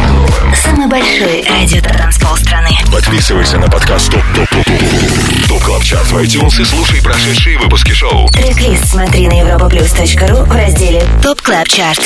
Самый 0.54 0.86
большой 0.86 1.44
радиотанцпол 1.48 2.36
страны. 2.36 2.70
Подписывайся 2.92 3.58
на 3.58 3.68
подкаст 3.68 4.10
Top 4.10 4.22
Top 4.34 4.48
Top 4.50 4.64
Top 4.64 5.35
Top 5.48 5.62
Club 5.62 5.84
Chart 5.84 6.06
в 6.06 6.16
iTunes 6.18 6.60
и 6.60 6.64
слушай 6.64 7.02
прошедшие 7.02 7.58
выпуски 7.58 7.92
шоу 7.92 8.28
Трек-лист 8.30 8.88
смотри 8.88 9.28
на 9.28 9.40
europaplus.ru 9.40 10.44
в 10.44 10.52
разделе 10.52 11.02
Top 11.22 11.40
Club 11.40 11.68
Chart. 11.68 12.00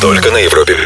Только 0.00 0.30
на 0.30 0.38
Европе 0.38 0.76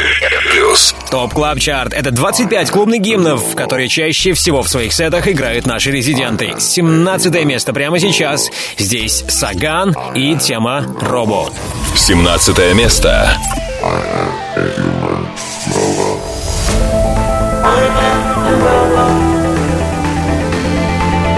Плюс 0.50 0.94
Top 1.10 1.34
Club 1.34 1.58
Chart — 1.58 1.94
это 1.94 2.10
25 2.10 2.70
клубных 2.70 3.00
гимнов, 3.00 3.54
которые 3.54 3.88
чаще 3.88 4.32
всего 4.32 4.62
в 4.62 4.68
своих 4.68 4.92
сетах 4.92 5.28
играют 5.28 5.66
наши 5.66 5.90
резиденты. 5.90 6.54
17 6.58 7.44
место 7.44 7.72
прямо 7.72 7.98
сейчас. 7.98 8.50
Здесь 8.78 9.24
Саган 9.28 9.94
и 10.14 10.36
тема 10.36 10.86
Робо. 11.00 11.52
17 11.96 12.74
место 12.74 13.36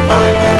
ТОП 0.09 0.56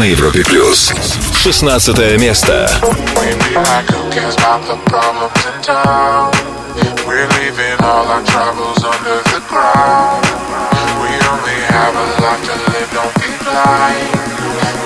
на 0.00 0.04
Европе 0.04 0.42
Плюс 0.44 0.90
16 1.42 2.18
место? 2.18 2.70
We're 7.06 7.28
leaving 7.36 7.76
all 7.82 8.06
our 8.08 8.24
troubles 8.24 8.82
under 8.82 9.20
the 9.28 9.40
ground. 9.46 10.24
We 11.02 11.10
only 11.28 11.58
have 11.68 11.94
a 11.94 12.06
life 12.22 12.42
to 12.48 12.56
live, 12.72 12.90
don't 12.94 13.14
be 13.20 13.28
blind. 13.44 14.08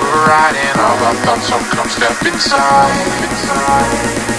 We're 0.01 0.27
riding 0.27 0.75
all 0.83 0.99
our 1.07 1.15
thoughts, 1.23 1.47
so 1.47 1.55
come 1.73 1.87
step 1.87 2.21
inside. 2.25 2.91
We 4.27 4.34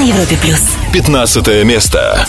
Европе 0.02 0.36
плюс. 0.40 0.60
15 0.92 1.64
место. 1.64 2.26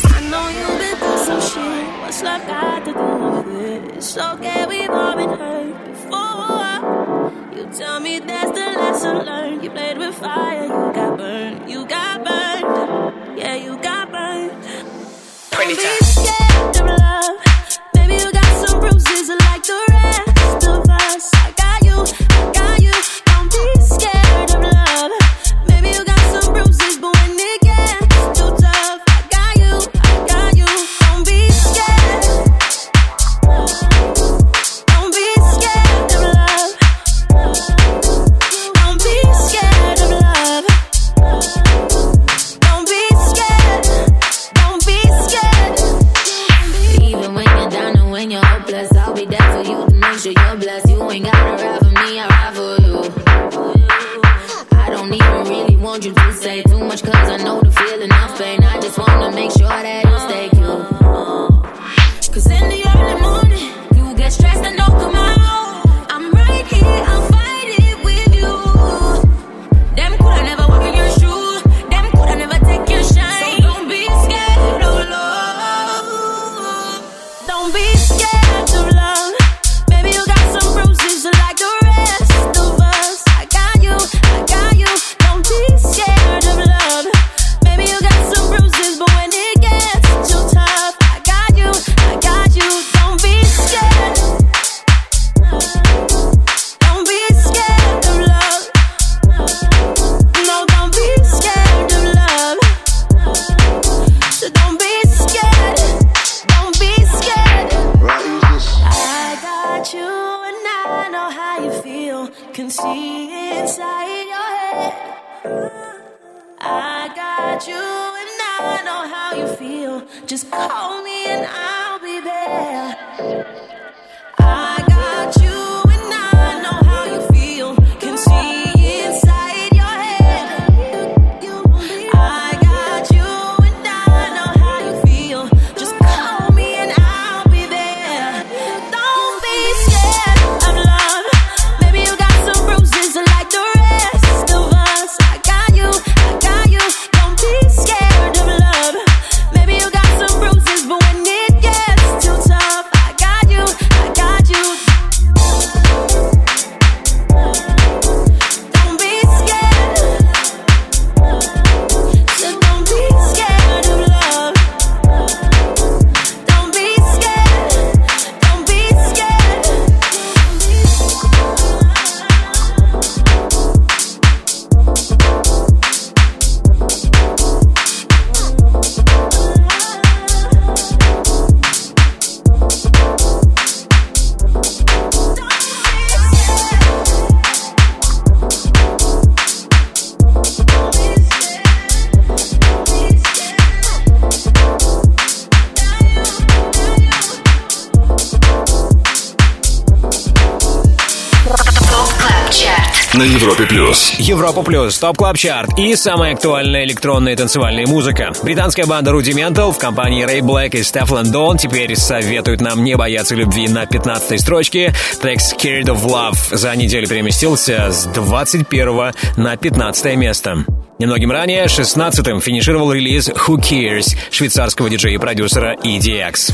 Европа 204.32 204.64
Плюс, 204.64 204.98
Top 204.98 205.18
Club 205.18 205.36
Chart 205.36 205.78
и 205.78 205.94
самая 205.98 206.36
актуальная 206.36 206.86
электронная 206.86 207.36
танцевальная 207.36 207.86
музыка. 207.86 208.32
Британская 208.42 208.86
банда 208.86 209.12
Rudimental 209.12 209.74
в 209.74 209.78
компании 209.78 210.24
Рэй 210.24 210.40
Блэк 210.40 210.74
и 210.74 210.84
Стеф 210.84 211.12
Лондон 211.12 211.58
теперь 211.58 211.98
советуют 211.98 212.62
нам 212.62 212.82
не 212.82 212.96
бояться 212.96 213.36
любви 213.36 213.68
на 213.68 213.86
15 213.86 214.40
строчке. 214.40 214.94
Трек 215.22 215.40
Scared 215.40 215.88
of 215.88 216.06
Love 216.06 216.56
за 216.56 216.74
неделю 216.78 217.10
переместился 217.10 217.92
с 217.92 218.06
21 218.06 219.12
на 219.36 219.58
15 219.58 220.16
место. 220.16 220.64
Немногим 220.98 221.32
ранее, 221.32 221.66
16-м, 221.66 222.40
финишировал 222.40 222.94
релиз 222.94 223.28
«Who 223.28 223.58
Cares» 223.58 224.16
швейцарского 224.32 224.90
диджея-продюсера 224.90 225.76
EDX. 225.84 226.54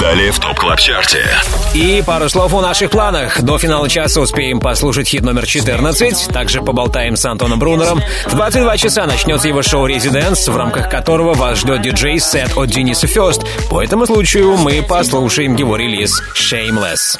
Далее 0.00 0.30
в 0.30 0.38
ТОП 0.38 0.58
КЛАБ 0.58 0.78
ЧАРТе. 0.78 1.26
И 1.74 2.02
пару 2.06 2.28
слов 2.28 2.54
о 2.54 2.60
наших 2.60 2.90
планах. 2.90 3.42
До 3.42 3.58
финала 3.58 3.88
часа 3.88 4.20
успеем 4.20 4.60
послушать 4.60 5.08
хит 5.08 5.22
номер 5.22 5.44
14. 5.44 6.28
Также 6.28 6.62
поболтаем 6.62 7.16
с 7.16 7.24
Антоном 7.24 7.58
Брунером. 7.58 8.00
В 8.26 8.34
22 8.34 8.76
часа 8.76 9.06
начнется 9.06 9.48
его 9.48 9.62
шоу 9.62 9.86
«Residence», 9.86 10.46
в 10.46 10.56
рамках 10.56 10.88
которого 10.88 11.34
вас 11.34 11.58
ждет 11.58 11.82
диджей-сет 11.82 12.56
от 12.56 12.68
Дениса 12.68 13.08
Ферст. 13.08 13.42
По 13.68 13.82
этому 13.82 14.06
случаю 14.06 14.56
мы 14.56 14.82
послушаем 14.82 15.56
его 15.56 15.76
релиз 15.76 16.22
«Shameless». 16.34 17.18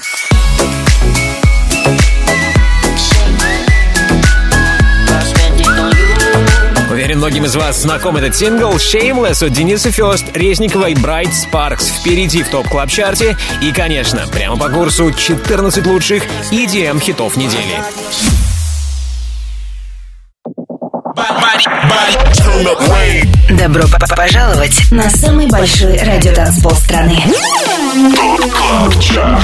Уверен, 7.01 7.17
многим 7.17 7.47
из 7.47 7.57
вас 7.57 7.81
знаком 7.81 8.19
этот 8.19 8.37
сингл 8.37 8.73
«Shameless» 8.73 9.43
от 9.47 9.53
Дениса 9.53 9.91
Ферст, 9.91 10.27
Резникова 10.37 10.91
и 10.91 10.93
Bright 10.93 11.31
Sparks 11.31 11.85
впереди 11.99 12.43
в 12.43 12.51
Top 12.51 12.69
Club 12.69 12.95
Chart 12.95 13.26
е. 13.26 13.39
И, 13.63 13.73
конечно, 13.73 14.27
прямо 14.31 14.59
по 14.59 14.69
курсу 14.69 15.11
14 15.11 15.87
лучших 15.87 16.25
EDM-хитов 16.51 17.39
недели. 17.39 17.81
Добро 23.49 23.85
пожаловать 24.15 24.91
на 24.91 25.09
самый 25.09 25.49
большой 25.49 25.97
радиотанцпол 25.97 26.73
страны. 26.73 27.17
ТОП 28.15 28.53
КЛАБ. 28.53 29.41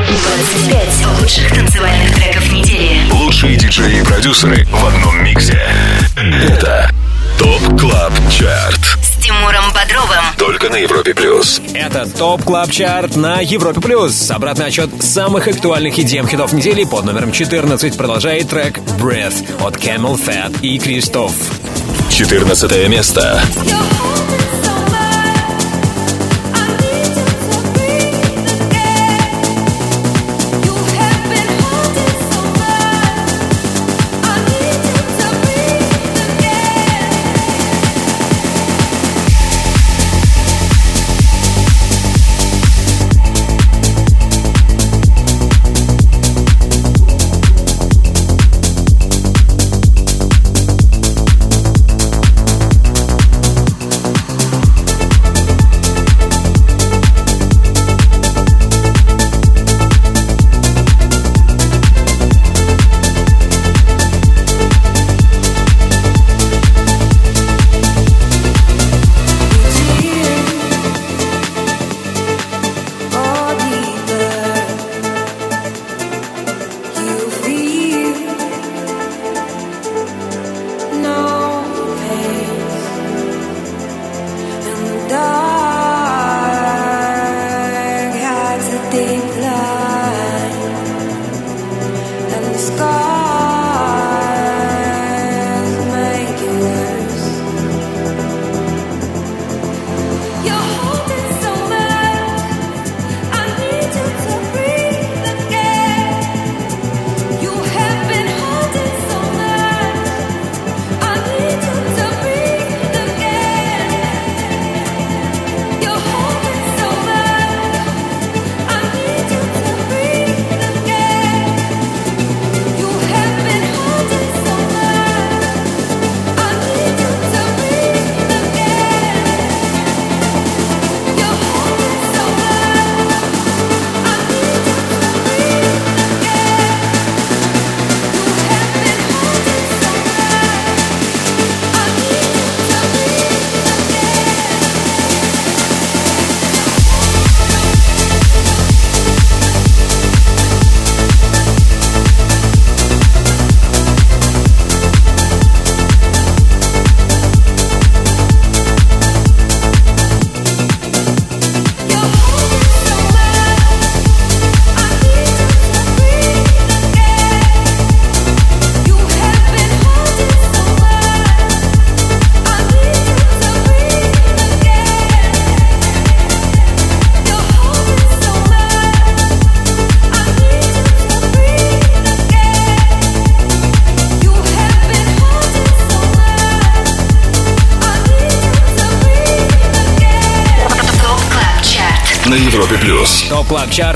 25 0.00 1.20
лучших 1.20 1.54
танцевальных 1.54 2.14
треков 2.14 2.50
недели. 2.50 3.19
Лучшие 3.40 3.56
диджеи 3.56 4.00
и 4.00 4.02
продюсеры 4.02 4.66
в 4.66 4.84
одном 4.84 5.24
миксе. 5.24 5.58
Это 6.14 6.90
ТОП 7.38 7.80
КЛАБ 7.80 8.12
ЧАРТ. 8.30 8.98
С 9.02 9.24
Тимуром 9.24 9.64
Бодровым. 9.72 10.24
Только 10.36 10.68
на 10.68 10.76
Европе 10.76 11.14
Плюс. 11.14 11.62
Это 11.72 12.04
ТОП 12.04 12.44
Клаб 12.44 12.70
Chart 12.70 13.16
на 13.16 13.40
Европе+. 13.40 13.80
плюс. 13.80 14.30
Обратный 14.30 14.66
отсчет 14.66 14.90
самых 15.00 15.48
актуальных 15.48 15.98
EDM 15.98 16.28
хитов 16.28 16.52
недели 16.52 16.84
под 16.84 17.06
номером 17.06 17.32
14 17.32 17.96
продолжает 17.96 18.50
трек 18.50 18.76
«Breathe» 18.98 19.64
от 19.64 19.76
CamelPhat 19.76 20.60
и 20.60 20.78
Кристоф. 20.78 21.32
14 22.10 22.88
место. 22.90 23.42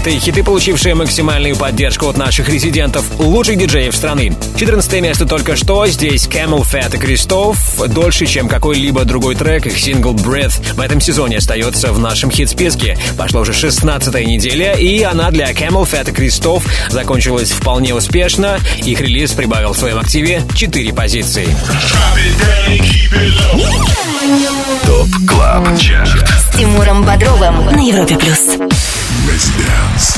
Club 0.05 0.13
Chart 0.13 0.17
ы, 0.17 0.19
хиты, 0.19 0.45
получившие 0.45 0.95
максимальную 0.95 1.57
поддержку 1.57 2.09
от 2.09 2.19
наших 2.19 2.51
резидентов, 2.51 3.05
лучших 3.19 3.57
диджеев 3.57 3.97
страны. 3.97 4.37
14 4.57 5.01
место 5.01 5.25
только 5.25 5.57
что, 5.57 5.87
здесь 5.87 6.27
CamelPhat 6.27 6.95
и 6.95 6.99
Кристоф. 6.99 7.59
Дольше, 7.89 8.27
чем 8.27 8.49
какой-либо 8.49 9.05
другой 9.05 9.35
трек, 9.35 9.67
их 9.67 9.79
сингл 9.79 10.13
Breathe 10.13 10.75
в 10.75 10.81
этом 10.81 11.01
сезоне 11.01 11.39
остается 11.39 11.91
в 11.93 11.99
нашем 11.99 12.31
хит-списке. 12.31 12.99
Пошла 13.17 13.41
уже 13.41 13.55
16 13.55 14.15
неделя, 14.27 14.75
и 14.75 15.03
она 15.03 15.31
для 15.31 15.51
CamelPhat 15.53 16.11
и 16.11 16.13
Кристоф 16.13 16.67
закончилась 16.91 17.51
вполне 17.51 17.95
успешно. 17.95 18.59
Их 18.85 19.01
релиз 19.01 19.33
прибавил 19.33 19.73
в 19.73 19.79
своем 19.79 19.99
активе 19.99 20.43
4 20.55 20.93
позиции. 20.93 21.49
Top 24.85 25.09
Club 25.27 25.79
Chart. 25.79 26.29
С 26.29 26.57
Тимуром 26.57 27.05
Бодровым 27.05 27.67
на 27.67 27.81
Европе 27.81 28.17
плюс. 28.17 28.59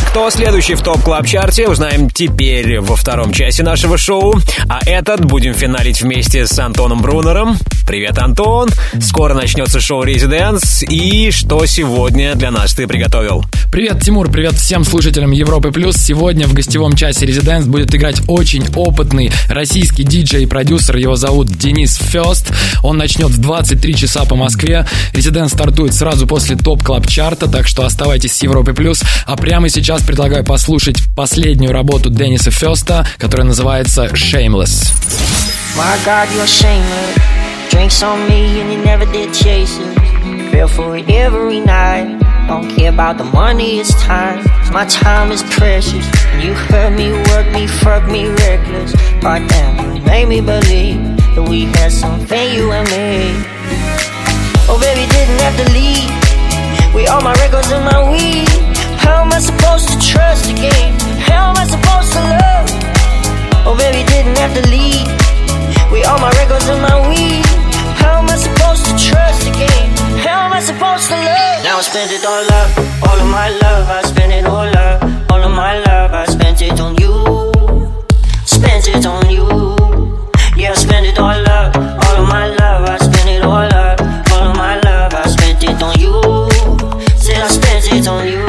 Кто 0.07 0.31
следующий 0.31 0.75
в 0.75 0.83
топ 0.83 1.03
клаб 1.03 1.27
чарте 1.27 1.69
узнаем 1.69 2.11
теперь 2.11 2.81
во 2.81 2.97
втором 2.97 3.33
часе 3.33 3.63
нашего 3.63 3.99
шоу. 3.99 4.35
А 4.69 4.81
этот 4.87 5.25
будем 5.25 5.55
финалить 5.55 6.03
вместе 6.03 6.47
с 6.47 6.59
Антоном 6.59 7.03
Брунером. 7.03 7.57
Привет, 7.87 8.19
Антон! 8.19 8.69
Скоро 9.01 9.33
начнется 9.33 9.79
шоу 9.81 10.03
Резиденс. 10.03 10.83
И 10.83 11.31
что 11.31 11.65
сегодня 11.67 12.35
для 12.35 12.51
нас 12.51 12.75
ты 12.75 12.89
приготовил? 12.89 13.45
Привет, 13.71 14.03
Тимур, 14.03 14.29
привет 14.29 14.55
всем 14.55 14.85
слушателям 14.85 15.31
Европы 15.31 15.71
Плюс. 15.71 15.95
Сегодня 15.97 16.49
в 16.49 16.53
гостевом 16.53 16.97
часе 16.97 17.27
Резиденс 17.27 17.67
будет 17.67 17.95
играть 17.95 18.23
очень 18.27 18.65
опытный 18.75 19.31
российский 19.49 20.03
диджей 20.03 20.43
и 20.43 20.47
продюсер. 20.47 20.97
Его 20.97 21.15
зовут 21.15 21.47
Денис 21.47 21.95
Фест. 21.97 22.53
Он 22.83 22.99
начнет 22.99 23.29
в 23.29 23.41
23 23.41 23.95
часа 23.95 24.25
по 24.25 24.35
Москве. 24.35 24.85
Резиденс 25.13 25.53
стартует 25.53 25.95
сразу 25.95 26.27
после 26.27 26.57
топ 26.57 26.83
клаб 26.83 27.07
чарта, 27.07 27.47
так 27.49 27.69
что 27.69 27.85
оставайтесь 27.85 28.33
с 28.33 28.43
Европой 28.43 28.75
Плюс. 28.75 29.05
А 29.27 29.37
прямо 29.37 29.69
сейчас 29.69 30.03
предлагаю 30.03 30.45
послушать 30.45 31.05
последнюю 31.15 31.73
работу 31.73 32.11
Дениса 32.11 32.51
Феста, 32.51 33.07
которая 33.19 33.47
называется 33.47 34.07
Shameless. 34.07 34.91
My 35.77 35.97
God, 36.05 36.27
you're 36.35 36.47
shameless. 36.47 37.36
Drinks 37.71 38.03
on 38.03 38.29
me 38.29 38.61
and 38.61 38.73
you 38.73 38.79
never 38.85 39.05
did 39.07 39.35
chase 39.35 39.79
it. 39.79 40.51
Feel 40.51 40.69
for 40.69 40.97
it 40.97 41.09
every 41.11 41.61
night. 41.61 42.21
Don't 42.49 42.71
care 42.71 42.93
about 42.93 43.19
the 43.19 43.25
money, 43.25 43.81
it's 43.81 43.95
time. 44.03 44.45
My 44.73 44.85
time 44.87 45.33
is 45.33 45.43
precious. 45.43 46.07
And 46.33 46.43
you 46.43 46.55
hurt 46.55 46.93
me, 46.97 47.13
work 47.31 47.51
me, 47.53 47.67
fuck 47.67 48.07
me 48.07 48.29
reckless. 48.29 48.95
Right 49.23 49.47
damn, 49.49 49.97
you 49.97 50.03
made 50.03 50.29
me 50.29 50.41
believe 50.41 50.99
that 51.35 51.47
we 51.49 51.65
had 51.65 51.91
something, 51.91 52.55
you 52.55 52.71
and 52.71 52.87
me. 52.89 53.35
Oh, 54.69 54.79
baby, 54.81 55.07
didn't 55.11 55.41
have 55.43 55.57
to 55.63 55.67
leave. 55.73 56.11
We 56.95 57.07
all 57.09 57.21
my 57.21 57.35
records 57.35 57.71
and 57.73 57.85
my 57.85 58.01
weed. 58.11 58.49
How 58.99 59.23
am 59.23 59.33
I 59.33 59.41
supposed 59.41 59.89
to 59.91 59.99
trust 59.99 60.51
again? 60.51 60.99
How 61.19 61.51
am 61.51 61.57
I 61.57 61.67
supposed 61.67 62.13
to 62.15 62.23
love? 62.23 62.69
Oh, 63.67 63.77
baby, 63.77 64.07
didn't 64.07 64.39
have 64.39 64.55
to 64.55 64.65
leave. 64.71 65.07
We 65.91 66.05
all 66.05 66.19
my 66.19 66.31
records 66.39 66.69
and 66.69 66.83
my 66.83 67.09
weed. 67.09 67.56
How 68.07 68.21
am 68.23 68.29
I 68.31 68.37
supposed 68.37 68.85
to 68.87 68.93
trust 69.07 69.43
again? 69.51 69.89
How 70.27 70.47
am 70.47 70.53
I 70.53 70.61
supposed 70.61 71.09
to 71.11 71.17
love? 71.17 71.59
Now 71.67 71.79
I 71.79 71.83
spent 71.83 72.13
it 72.13 72.25
all 72.25 72.47
up, 72.61 72.69
all 73.07 73.19
of 73.25 73.29
my 73.39 73.49
love. 73.63 73.85
I 73.99 74.03
spent 74.03 74.33
it 74.33 74.47
all 74.47 74.73
up, 74.87 75.03
all 75.33 75.43
of 75.43 75.51
my 75.51 75.75
love. 75.87 76.13
I 76.15 76.25
spent 76.27 76.63
it 76.63 76.79
on 76.81 76.95
you, 77.03 77.15
spent 78.45 78.87
it 78.95 79.05
on 79.07 79.29
you. 79.29 79.47
Yeah, 80.57 80.71
I 80.71 80.75
spent 80.75 81.05
it 81.07 81.19
all 81.19 81.49
up, 81.59 81.75
all 81.77 82.17
of 82.23 82.29
my 82.29 82.47
love. 82.61 82.89
I 82.89 82.97
spent 82.99 83.29
it 83.29 83.43
all 83.43 83.71
up, 83.85 84.01
all 84.33 84.45
of 84.51 84.57
my 84.57 84.79
love. 84.87 85.13
I 85.13 85.27
spent 85.37 85.65
it 85.65 85.83
on 85.83 85.95
you. 85.99 86.15
Said 87.25 87.43
I 87.43 87.49
spent 87.49 87.85
it 87.93 88.07
on 88.07 88.23
you. 88.29 88.46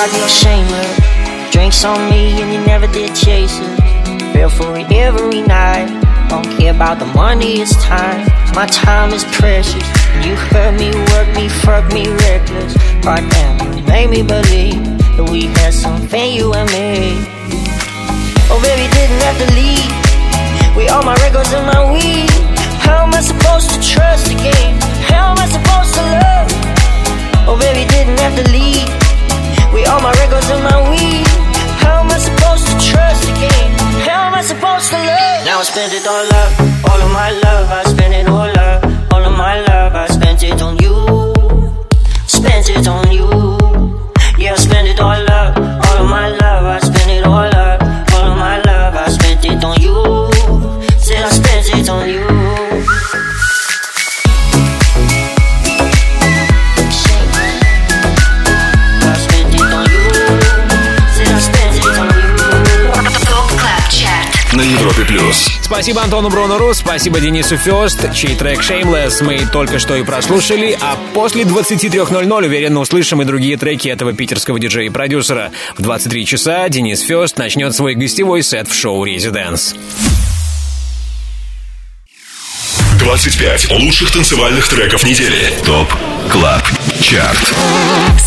God, 0.00 0.16
you're 0.16 0.28
shameless. 0.28 1.52
Drinks 1.52 1.84
on 1.84 2.08
me 2.08 2.40
and 2.40 2.50
you 2.50 2.60
never 2.64 2.86
did 2.86 3.14
chase 3.14 3.58
it. 3.60 4.32
Feel 4.32 4.48
for 4.48 4.78
it 4.78 4.90
every 4.90 5.42
night. 5.42 5.92
Don't 6.30 6.48
care 6.56 6.72
about 6.72 6.98
the 6.98 7.04
money, 7.12 7.60
it's 7.60 7.76
time. 7.84 8.24
My 8.54 8.64
time 8.64 9.12
is 9.12 9.24
precious. 9.24 9.84
You 10.24 10.32
hurt 10.48 10.72
me, 10.80 10.88
work 11.12 11.28
me, 11.36 11.50
fuck 11.50 11.84
me 11.92 12.08
reckless. 12.08 12.72
Right 13.04 13.20
now, 13.20 13.76
you 13.76 13.82
made 13.84 14.08
me 14.08 14.22
believe 14.22 14.80
that 15.20 15.28
we 15.30 15.52
had 15.60 15.74
something, 15.74 16.32
you 16.32 16.54
and 16.54 16.70
me. 16.72 17.20
Oh, 18.48 18.56
baby, 18.64 18.88
didn't 18.96 19.20
have 19.20 19.36
to 19.44 19.48
leave. 19.52 19.92
We 20.80 20.88
all 20.88 21.04
my 21.04 21.16
records 21.20 21.52
and 21.52 21.66
my 21.66 21.92
weed. 21.92 22.32
How 22.80 23.04
am 23.04 23.12
I 23.12 23.20
supposed 23.20 23.68
to 23.68 23.78
trust 23.84 24.32
again? 24.32 24.80
How 25.12 25.32
am 25.32 25.36
I 25.36 25.44
supposed 25.44 25.92
to 25.92 26.02
love? 26.24 26.48
Oh, 27.44 27.58
baby, 27.60 27.84
didn't 27.92 28.18
have 28.18 28.34
to 28.40 28.50
leave. 28.50 28.99
We 29.80 29.86
all 29.86 30.00
my 30.02 30.12
records 30.12 30.50
and 30.50 30.62
my 30.62 30.78
weed. 30.90 31.26
How 31.80 32.04
am 32.04 32.10
I 32.10 32.18
supposed 32.18 32.66
to 32.68 32.74
trust 32.84 33.24
again? 33.32 33.70
How 34.04 34.28
am 34.28 34.34
I 34.34 34.42
supposed 34.42 34.90
to 34.90 34.98
love? 34.98 35.44
Now 35.48 35.60
I 35.60 35.62
spent 35.62 35.94
it 35.94 36.06
all 36.06 36.28
up, 36.42 36.50
all 36.90 37.00
of 37.00 37.10
my 37.10 37.30
love. 37.44 37.66
I 37.72 37.84
spent 37.84 38.12
it 38.12 38.28
all 38.28 38.52
up, 38.68 38.84
all 39.10 39.24
of 39.24 39.32
my 39.32 39.62
love. 39.62 39.94
I 39.94 40.06
spent 40.08 40.42
it 40.42 40.60
on 40.60 40.76
you, 40.84 40.94
spent 42.26 42.68
it 42.68 42.86
on 42.88 43.10
you. 43.10 43.28
Yeah, 44.36 44.52
I 44.52 44.56
spent 44.56 44.86
it 44.86 45.00
all 45.00 45.24
up, 45.40 45.56
all 45.56 45.96
of 46.04 46.10
my 46.10 46.28
love. 46.28 46.64
I 46.76 46.80
Спасибо 65.72 66.02
Антону 66.02 66.30
Бронеру, 66.30 66.74
спасибо 66.74 67.20
Денису 67.20 67.56
Ферст, 67.56 68.12
чей 68.12 68.34
трек 68.34 68.58
Shameless 68.58 69.22
мы 69.22 69.46
только 69.52 69.78
что 69.78 69.94
и 69.94 70.02
прослушали, 70.02 70.76
а 70.80 70.98
после 71.14 71.44
23.00 71.44 72.44
уверенно 72.44 72.80
услышим 72.80 73.22
и 73.22 73.24
другие 73.24 73.56
треки 73.56 73.86
этого 73.86 74.12
питерского 74.12 74.58
диджея 74.58 74.86
и 74.86 74.90
продюсера. 74.90 75.52
В 75.78 75.82
23 75.82 76.26
часа 76.26 76.68
Денис 76.68 77.00
Ферст 77.02 77.38
начнет 77.38 77.72
свой 77.72 77.94
гостевой 77.94 78.42
сет 78.42 78.66
в 78.66 78.74
шоу 78.74 79.04
«Residence». 79.04 79.76
25 82.98 83.70
лучших 83.70 84.10
танцевальных 84.10 84.66
треков 84.66 85.04
недели. 85.04 85.52
Top 85.64 85.88
Club 86.32 86.62
Chart. 87.00 87.36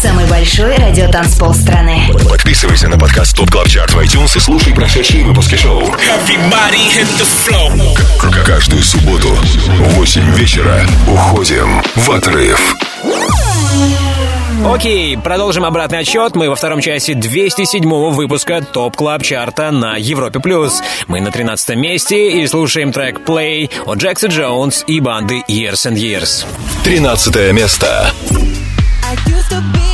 Самый 0.02 0.26
большой 0.28 0.76
радиотанцпол 0.76 1.54
страны. 1.54 2.04
Подписывайся 2.30 2.88
на 2.88 2.98
подкаст 2.98 3.36
Top 3.36 3.50
Club 3.52 3.68
Chart 3.70 3.94
в 3.94 4.00
iTunes 4.00 4.38
и 4.38 4.40
слушай 4.40 4.74
прошедшие 4.74 5.24
выпуски 5.26 5.56
шоу. 5.56 5.82
Everybody 5.82 6.88
hit 6.96 7.08
the 7.18 7.26
floor. 7.26 7.96
К- 8.20 8.44
Каждую 8.46 8.84
субботу 8.84 9.30
в 9.30 9.94
8 9.96 10.36
вечера 10.36 10.86
уходим 11.08 11.82
в 11.96 12.12
отрыв. 12.12 12.76
Окей, 14.66 15.18
продолжим 15.18 15.66
обратный 15.66 16.00
отсчет. 16.00 16.36
Мы 16.36 16.50
во 16.50 16.56
втором 16.56 16.82
часе 16.82 17.14
207 17.14 18.12
выпуска 18.12 18.62
Top 18.62 18.96
Club 18.96 19.24
Chart 19.24 19.64
а 19.64 19.72
на 19.72 19.98
Европе+. 19.98 20.40
плюс. 20.40 20.82
Мы 21.08 21.22
на 21.22 21.32
13 21.32 21.76
месте 21.76 22.42
и 22.42 22.48
слушаем 22.48 22.92
трек 22.92 23.20
Play 23.20 23.70
от 23.86 23.98
Джекса 23.98 24.28
Джонс 24.28 24.84
и 24.88 25.00
банды 25.00 25.44
Years 25.48 25.86
and 25.86 25.96
Years. 25.96 26.46
13 26.84 27.54
место. 27.54 28.12
I 29.04 29.16
used 29.30 29.50
to 29.50 29.62
be 29.74 29.93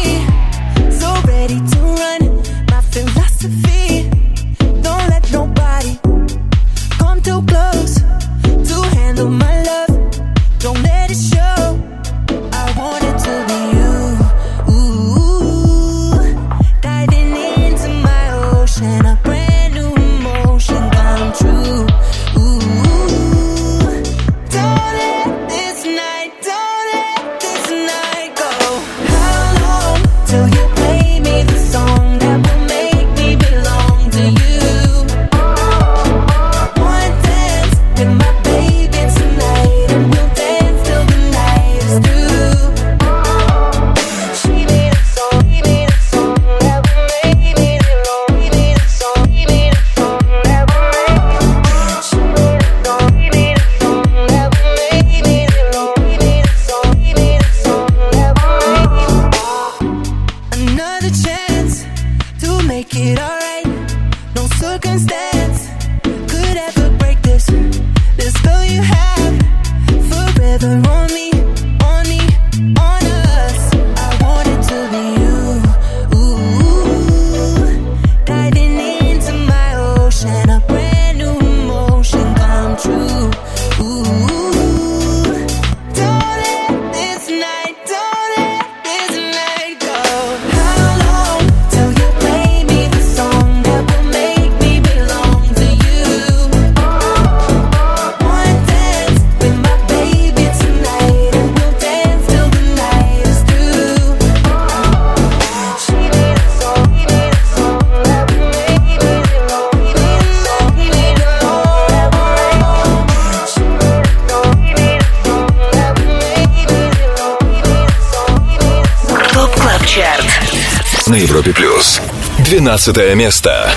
15 122.80 123.14
место. 123.14 123.70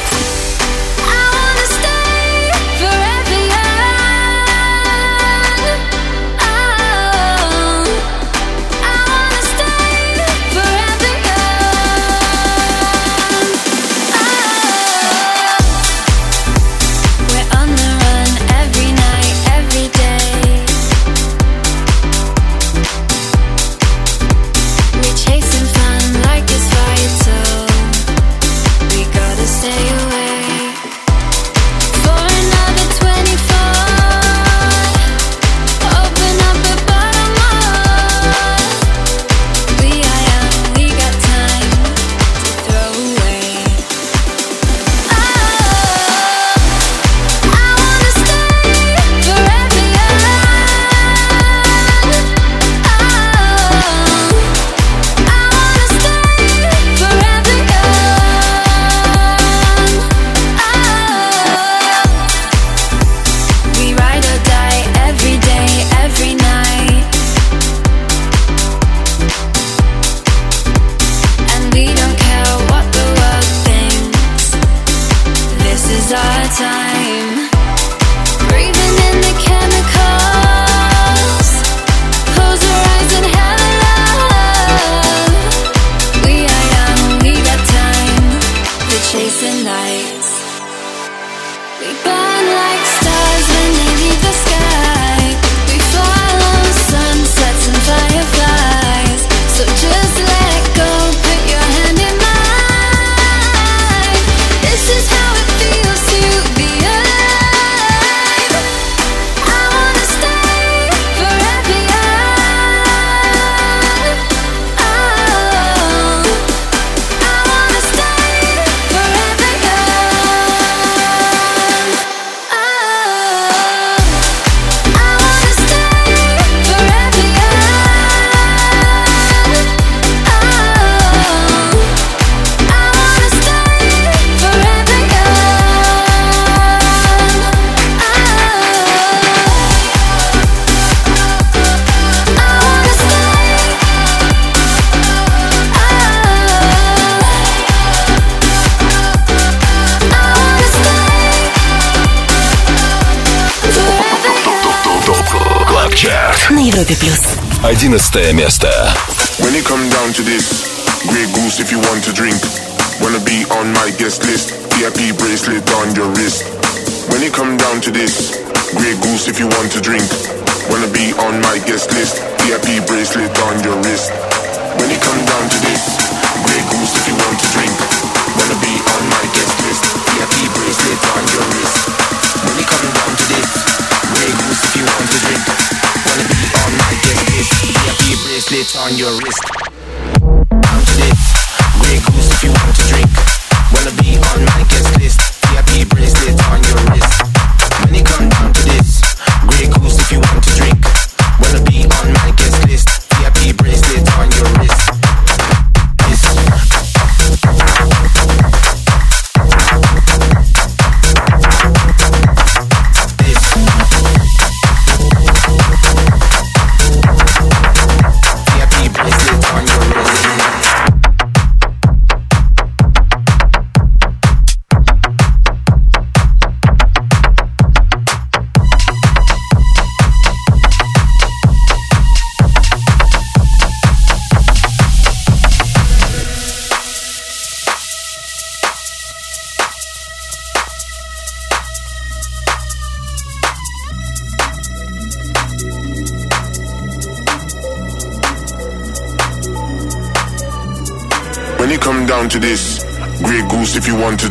Este 158.15 158.31
Costa 158.35 158.52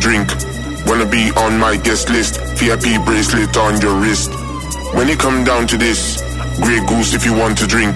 drink. 0.02 0.34
Wanna 0.90 1.06
be 1.06 1.30
on 1.38 1.56
my 1.62 1.76
guest 1.78 2.10
list, 2.10 2.42
VIP 2.58 2.98
bracelet 3.06 3.54
on 3.56 3.80
your 3.80 3.94
wrist. 4.02 4.34
When 4.98 5.08
it 5.08 5.18
come 5.22 5.44
down 5.44 5.68
to 5.68 5.78
this, 5.78 6.18
Grey 6.58 6.82
Goose 6.90 7.14
if 7.14 7.24
you 7.24 7.32
want 7.32 7.56
to 7.62 7.66
drink. 7.70 7.94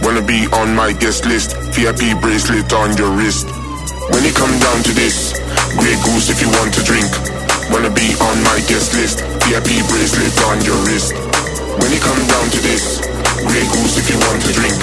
Wanna 0.00 0.22
be 0.22 0.46
on 0.54 0.76
my 0.78 0.92
guest 0.92 1.26
list, 1.26 1.58
VIP 1.74 2.14
bracelet 2.22 2.72
on 2.72 2.96
your 2.96 3.10
wrist. 3.18 3.50
When 4.14 4.22
it 4.22 4.34
come 4.38 4.54
down 4.62 4.78
to 4.86 4.92
this, 4.94 5.34
Grey 5.74 5.98
Goose 6.06 6.30
if 6.30 6.38
you 6.38 6.48
want 6.54 6.70
to 6.78 6.82
drink. 6.86 7.10
Wanna 7.74 7.90
be 7.90 8.14
on 8.22 8.36
my 8.46 8.62
guest 8.70 8.94
list, 8.94 9.18
VIP 9.50 9.82
bracelet 9.90 10.38
on 10.54 10.62
your 10.62 10.78
wrist. 10.86 11.18
When 11.82 11.90
it 11.90 12.00
come 12.00 12.22
down 12.30 12.46
to 12.54 12.60
this, 12.62 13.02
Grey 13.42 13.66
Goose 13.74 13.98
if 13.98 14.06
you 14.06 14.18
want 14.22 14.38
to 14.46 14.52
drink. 14.54 14.78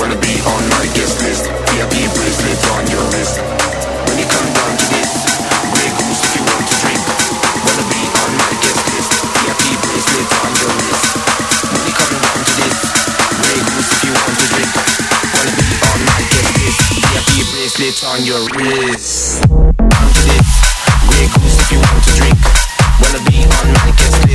Wanna 0.00 0.16
be 0.16 0.34
on 0.40 0.62
my 0.72 0.88
guest 0.96 1.20
list, 1.20 1.44
VIP 1.68 2.08
bracelet 2.16 2.60
on 2.72 2.82
your 2.96 3.04
wrist. 3.12 3.57
it 17.88 18.04
on 18.04 18.22
your 18.22 18.44
wrist. 18.52 19.42
Down 19.48 19.72
to 19.72 20.22
this, 20.28 20.50
Grey 21.08 21.26
Goose 21.32 21.58
if 21.58 21.72
you 21.72 21.78
want 21.78 22.04
to 22.04 22.12
drink. 22.20 22.38
Wanna 23.00 23.30
be 23.30 23.44
on 23.44 23.72
my 23.72 23.94
guest 23.96 24.27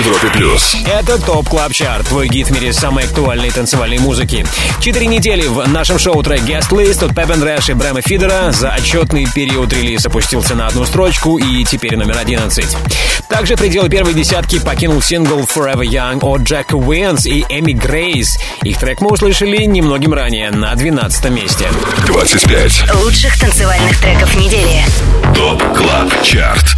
Европе 0.00 0.28
плюс. 0.32 0.76
Это 0.86 1.18
Top 1.18 1.48
Club 1.48 1.72
Chart, 1.72 2.08
твой 2.08 2.28
гид 2.28 2.48
в 2.48 2.52
мире 2.52 2.72
самой 2.72 3.04
актуальной 3.04 3.50
танцевальной 3.50 3.98
музыки. 3.98 4.46
Четыре 4.80 5.06
недели 5.06 5.46
в 5.46 5.68
нашем 5.68 5.98
шоу 5.98 6.22
трек 6.22 6.40
Guest 6.40 6.70
List 6.70 7.04
от 7.04 7.14
Pep & 7.14 7.42
Rash 7.42 7.68
и 7.68 7.72
Брэма 7.74 8.00
Фидера 8.00 8.50
за 8.50 8.70
отчетный 8.70 9.26
период 9.26 9.72
релиз 9.72 10.06
опустился 10.06 10.54
на 10.54 10.66
одну 10.66 10.86
строчку 10.86 11.38
и 11.38 11.64
теперь 11.64 11.96
номер 11.96 12.16
11. 12.18 12.76
Также 13.28 13.56
пределы 13.56 13.88
первой 13.88 14.14
десятки 14.14 14.58
покинул 14.58 15.02
сингл 15.02 15.40
Forever 15.40 15.84
Young 15.84 16.18
от 16.22 16.42
Джека 16.42 16.76
Уинс 16.76 17.26
и 17.26 17.44
Эми 17.48 17.72
Грейс. 17.72 18.38
Их 18.62 18.78
трек 18.78 19.00
мы 19.00 19.10
услышали 19.10 19.64
немногим 19.64 20.14
ранее, 20.14 20.50
на 20.50 20.74
12 20.74 21.30
месте. 21.30 21.68
25. 22.06 22.94
Лучших 23.02 23.38
танцевальных 23.38 24.00
треков 24.00 24.34
недели. 24.36 24.82
Top 25.34 25.62
Club 25.76 26.22
Chart. 26.22 26.76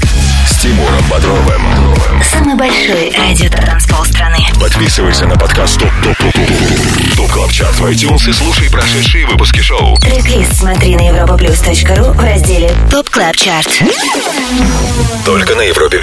Тимуром 0.62 1.02
Бодровым. 1.10 1.60
Самый 2.22 2.54
большой 2.54 3.10
радиотанцпол 3.18 4.04
страны. 4.04 4.38
Подписывайся 4.60 5.26
на 5.26 5.34
подкаст 5.34 5.80
Top 5.80 5.90
Top 6.04 6.16
Top 6.18 6.32
Top 6.34 7.16
Top 7.16 7.30
Club 7.32 7.50
Chart 7.50 7.80
в 7.80 7.86
iTunes 7.86 8.30
и 8.30 8.32
слушай 8.32 8.70
прошедшие 8.70 9.26
выпуски 9.26 9.58
шоу. 9.58 9.96
Трек-лист 9.96 10.54
смотри 10.54 10.94
на 10.94 11.08
europaplus.ru 11.08 12.12
в 12.12 12.20
разделе 12.20 12.70
Top 12.92 13.08
Club 13.10 13.34
Chart. 13.34 13.82
Только 15.24 15.56
на 15.56 15.62
Европе 15.62 15.98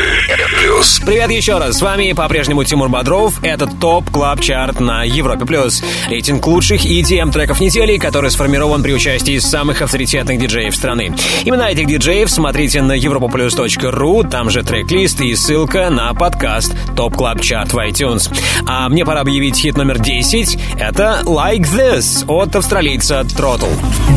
плюс. 0.59 0.99
Привет 1.05 1.31
еще 1.31 1.57
раз, 1.57 1.77
с 1.77 1.81
вами 1.81 2.11
по-прежнему 2.13 2.63
Тимур 2.63 2.89
Бодров. 2.89 3.41
Это 3.43 3.67
Top 3.67 4.09
Club 4.09 4.41
Chart 4.41 4.79
на 4.79 5.03
Европе+. 5.03 5.45
плюс. 5.45 5.83
Рейтинг 6.09 6.45
лучших 6.47 6.85
EDM 6.85 7.31
треков 7.31 7.59
недели, 7.59 7.97
который 7.97 8.31
сформирован 8.31 8.83
при 8.83 8.93
участии 8.93 9.37
самых 9.39 9.81
авторитетных 9.81 10.39
диджеев 10.39 10.75
страны. 10.75 11.15
Имена 11.43 11.71
этих 11.71 11.87
диджеев 11.87 12.29
смотрите 12.29 12.81
на 12.81 12.97
europaplus.ru, 12.97 14.29
там 14.29 14.48
же 14.49 14.63
трек-лист 14.63 15.21
и 15.21 15.35
ссылка 15.35 15.89
на 15.89 16.13
подкаст 16.13 16.75
Top 16.95 17.15
Club 17.15 17.41
Chart 17.41 17.73
в 17.73 17.77
iTunes. 17.77 18.31
А 18.65 18.89
мне 18.89 19.05
пора 19.05 19.21
объявить 19.21 19.57
хит 19.57 19.77
номер 19.77 19.99
10. 19.99 20.57
Это 20.79 21.21
Like 21.25 21.67
This 21.71 22.25
от 22.27 22.55
австралийца 22.55 23.23
Тротл. 23.35 23.67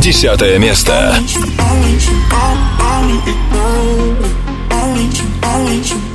Десятое 0.00 0.58
место. 0.58 1.14
I 5.54 6.11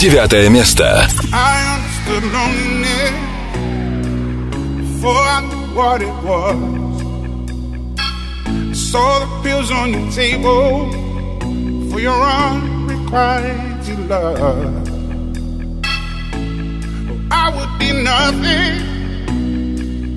Девятое 0.00 0.48
место. 0.48 1.08
Saw 8.72 9.18
the 9.18 9.26
pills 9.42 9.70
on 9.72 9.90
table 10.12 10.88
for 11.90 11.98
your 12.00 12.16
love. 14.08 14.46
I 17.30 17.50
would 17.50 17.78
be 17.80 17.92
nothing 18.04 18.78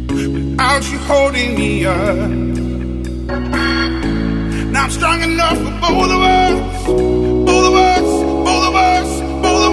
without 0.08 0.84
you 0.92 1.00
holding 1.00 1.56
me 1.56 1.86
up. 1.86 2.30
Now 4.72 4.84
I'm 4.84 4.92
strong 4.92 5.24
enough 5.24 5.58
for 5.58 5.74
both 5.82 6.12
of 6.12 6.22
us, 6.22 6.86
both 6.86 7.66
of 7.66 7.74
us. 7.74 7.91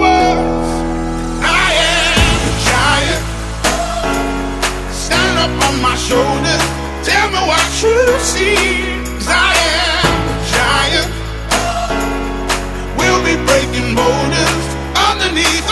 I 0.05 1.71
am 1.93 2.39
a 2.51 2.53
giant. 2.71 3.25
Stand 4.93 5.39
up 5.45 5.55
on 5.69 5.83
my 5.83 5.97
shoulders. 5.97 6.65
Tell 7.05 7.29
me 7.31 7.41
what 7.51 7.65
you 7.83 7.95
I 9.29 9.53
am 9.75 10.15
a 10.35 10.39
giant. 10.57 11.11
We'll 12.99 13.23
be 13.25 13.37
breaking 13.47 13.95
borders 13.95 14.65
underneath. 15.09 15.68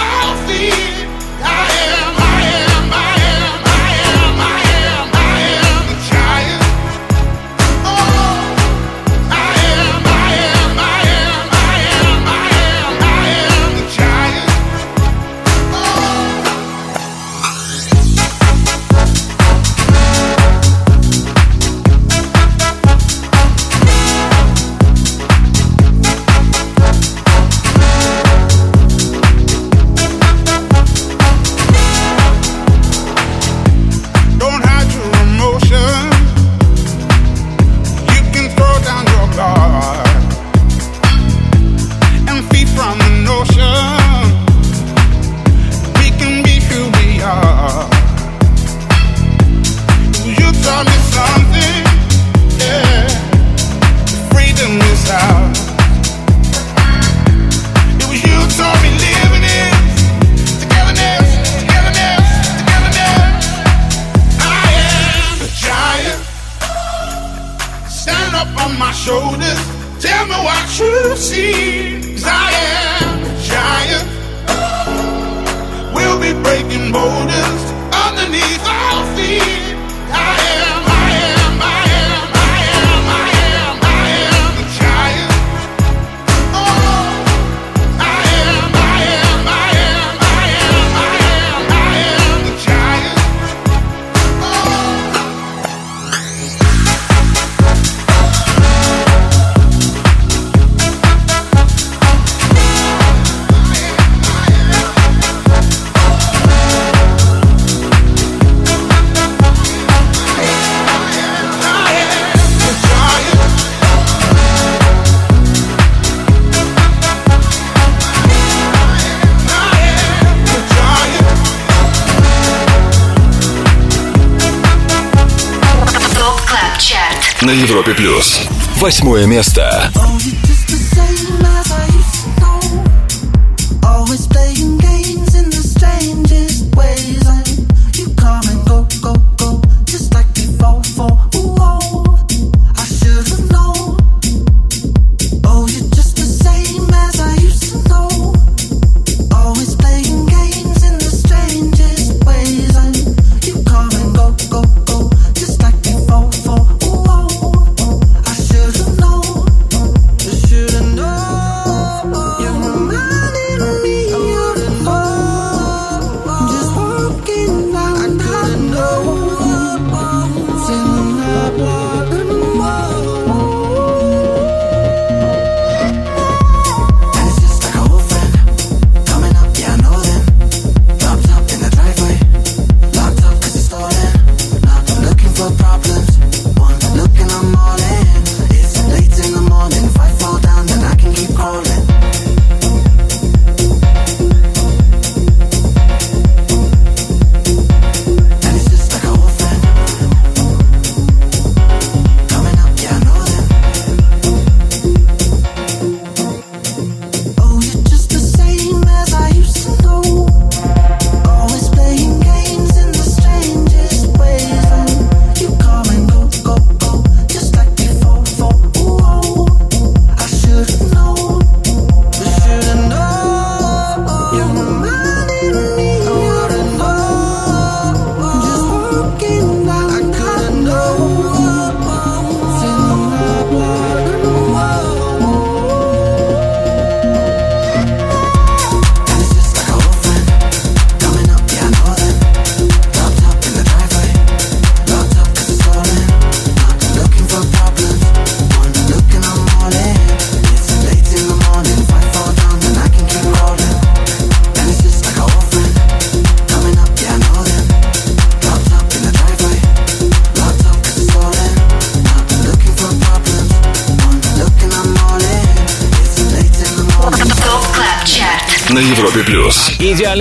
восьмое 128.97 129.27
место. 129.27 129.93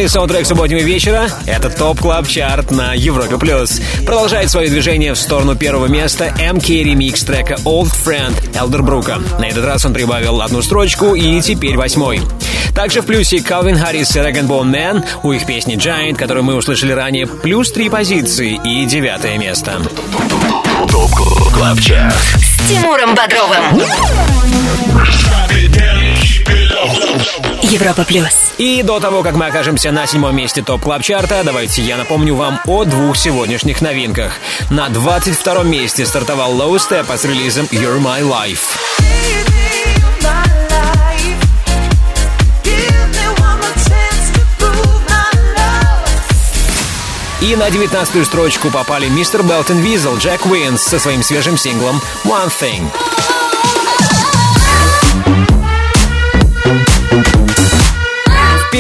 Идеальный 0.06 0.20
саундтрек 0.20 0.46
субботнего 0.46 0.80
вечера— 0.82 1.28
это 1.48 1.68
Top 1.68 2.00
Club 2.00 2.28
Chart 2.28 2.70
на 2.70 2.94
Европе 2.94 3.38
плюс. 3.40 3.82
Продолжает 4.06 4.52
свое 4.52 4.70
движение 4.70 5.16
в 5.16 5.18
сторону 5.18 5.56
первого 5.56 5.88
места 5.88 6.26
MK 6.38 6.84
ремикс 6.84 7.24
трека 7.24 7.56
Old 7.66 7.92
Friend 8.06 8.56
Элдербрука. 8.56 9.18
На 9.40 9.46
этот 9.46 9.66
раз 9.66 9.84
он 9.84 9.96
прибавил 9.96 10.44
одну 10.44 10.62
строчку 10.62 11.16
и 11.16 11.42
теперь 11.42 11.76
восьмой. 11.76 12.22
Также 12.76 13.02
в 13.02 13.08
плюсе 13.08 13.38
Calvin 13.38 13.82
Harris 13.84 14.16
и 14.16 14.20
Rag'n'Bone 14.20 14.72
Man 14.72 15.04
у 15.24 15.32
их 15.32 15.48
песни 15.48 15.76
Giant, 15.76 16.18
которую 16.18 16.44
мы 16.44 16.54
услышали 16.54 16.92
ранее, 16.92 17.26
плюс 17.26 17.72
три 17.72 17.90
позиции 17.90 18.62
и 18.64 18.86
девятое 18.86 19.40
место. 19.40 19.82
Top 20.88 21.16
Club 21.52 21.80
Chart. 21.82 22.14
С 22.14 22.70
Тимуром 22.70 23.16
Бодровым. 23.16 23.82
Европа 27.64 28.04
плюс. 28.04 28.45
И 28.58 28.84
до 28.84 29.02
того, 29.02 29.22
как 29.22 29.36
мы 29.36 29.48
окажемся 29.48 29.92
на 29.92 30.08
седьмом 30.08 30.36
месте 30.36 30.62
Top 30.62 30.82
Club 30.82 31.04
Chart 31.04 31.31
а, 31.31 31.42
давайте 31.44 31.82
я 31.82 31.98
напомню 31.98 32.36
вам 32.36 32.62
о 32.66 32.86
двух 32.86 33.18
сегодняшних 33.18 33.82
новинках. 33.82 34.34
На 34.70 34.88
22 34.88 35.64
месте 35.64 36.06
стартовал 36.06 36.54
Low 36.54 36.76
Steppa 36.76 37.14
с 37.14 37.26
релизом 37.26 37.66
You're 37.66 38.00
My 38.00 38.22
Life. 38.22 38.60
И 47.42 47.56
на 47.58 47.68
19-ю 47.68 48.24
строчку 48.26 48.72
попали 48.72 49.08
Mr. 49.10 49.44
Belt 49.44 49.64
and 49.64 49.80
Wezol, 49.80 50.18
Jack 50.18 50.46
Wins 50.46 50.82
со 50.82 50.98
своим 50.98 51.22
свежим 51.24 51.58
синглом 51.58 52.02
One 52.24 52.50
Thing. 52.50 53.35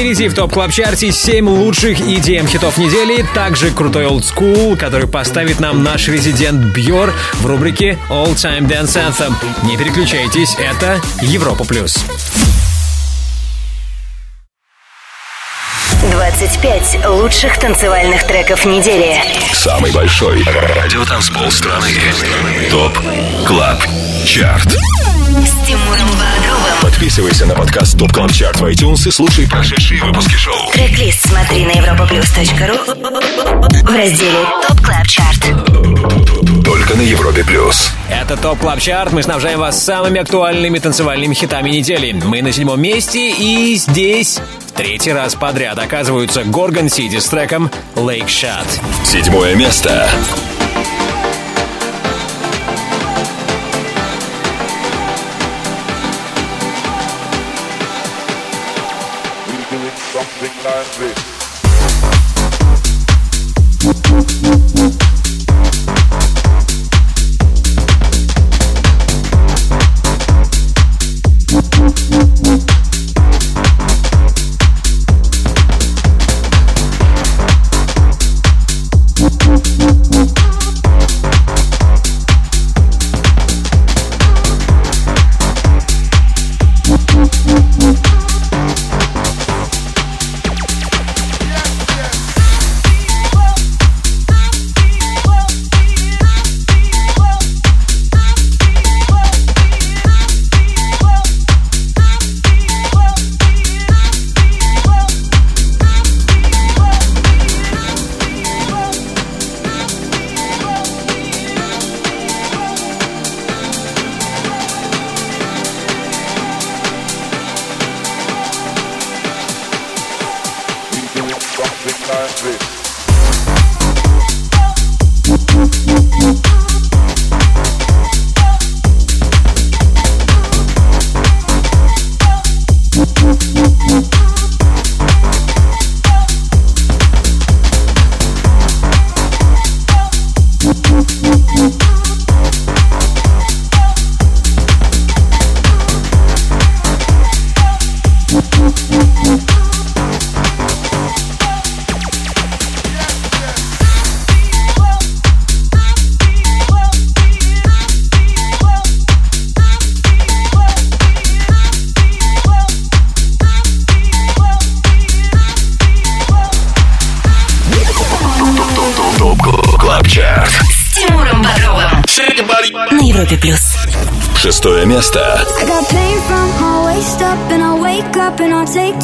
Впереди 0.06 0.28
в 0.28 0.36
Top 0.36 0.53
Club 0.53 0.71
Chart 0.71 1.05
е 1.05 1.11
7 1.12 1.49
лучших 1.49 1.99
EDM 1.99 2.47
хитов 2.47 2.78
недели, 2.78 3.26
также 3.34 3.72
крутой 3.72 4.03
old 4.06 4.22
school, 4.22 4.78
который 4.78 5.08
поставит 5.08 5.60
нам 5.60 5.82
наш 5.82 6.08
резидент 6.08 6.76
Бьор 6.76 7.12
в 7.34 7.45
рубрике 7.47 7.97
All 8.12 8.36
Time 8.36 8.68
Dance 8.70 9.01
Anthem. 9.03 9.34
Не 9.64 9.78
переключайтесь, 9.78 10.58
это 10.60 11.01
Европа 11.24 11.64
плюс. 11.64 11.97
25 16.12 17.08
лучших 17.08 17.58
танцевальных 17.58 18.28
треков 18.28 18.64
недели. 18.66 19.20
Самый 19.53 19.91
большой 19.91 20.43
радиотанцпол 20.43 21.49
страны. 21.49 21.90
Top 22.69 22.99
Club 23.47 23.84
Chart. 24.23 24.68
С 24.68 25.68
Тимуром. 25.68 26.14
Подписывайся 26.95 27.45
на 27.45 27.55
подкаст 27.55 27.99
Top 27.99 28.14
Club 28.14 28.31
Chart 28.31 28.61
в 28.61 28.65
iTunes 28.67 29.05
и 29.05 29.11
слушай 29.11 29.45
прошедшие 29.49 30.01
выпуски 30.01 30.35
шоу. 30.35 30.72
Трек-лист 30.72 31.27
смотри 31.27 31.65
на 31.65 31.72
europaplus.ru 31.72 33.84
в 33.84 33.93
разделе 33.93 34.45
Top 34.65 34.80
Club 34.80 35.06
Chart. 35.06 35.41
Только 36.63 36.95
на 36.95 37.01
Европе 37.01 37.43
плюс. 37.43 37.91
Это 38.09 38.38
Top 38.38 38.60
Club 38.60 38.80
Chart. 38.80 39.11
Мы 39.11 39.23
снабжаем 39.23 39.59
вас 39.59 39.84
самыми 39.84 40.22
актуальными 40.22 40.80
танцевальными 40.80 41.34
хитами 41.34 41.69
недели. 41.69 42.13
Мы 42.13 42.41
на 42.41 42.53
седьмом 42.53 42.81
месте 42.81 43.30
и 43.30 43.76
здесь 43.76 44.39
в 44.67 44.72
третий 44.72 45.11
раз 45.11 45.35
подряд 45.35 45.77
оказываются 45.77 46.45
Gorgon 46.45 46.88
City 46.88 47.19
с 47.19 47.26
треком 47.26 47.69
Lick 47.95 48.27
Shot. 48.27 48.67
Седьмое 49.03 49.55
место. 49.55 50.09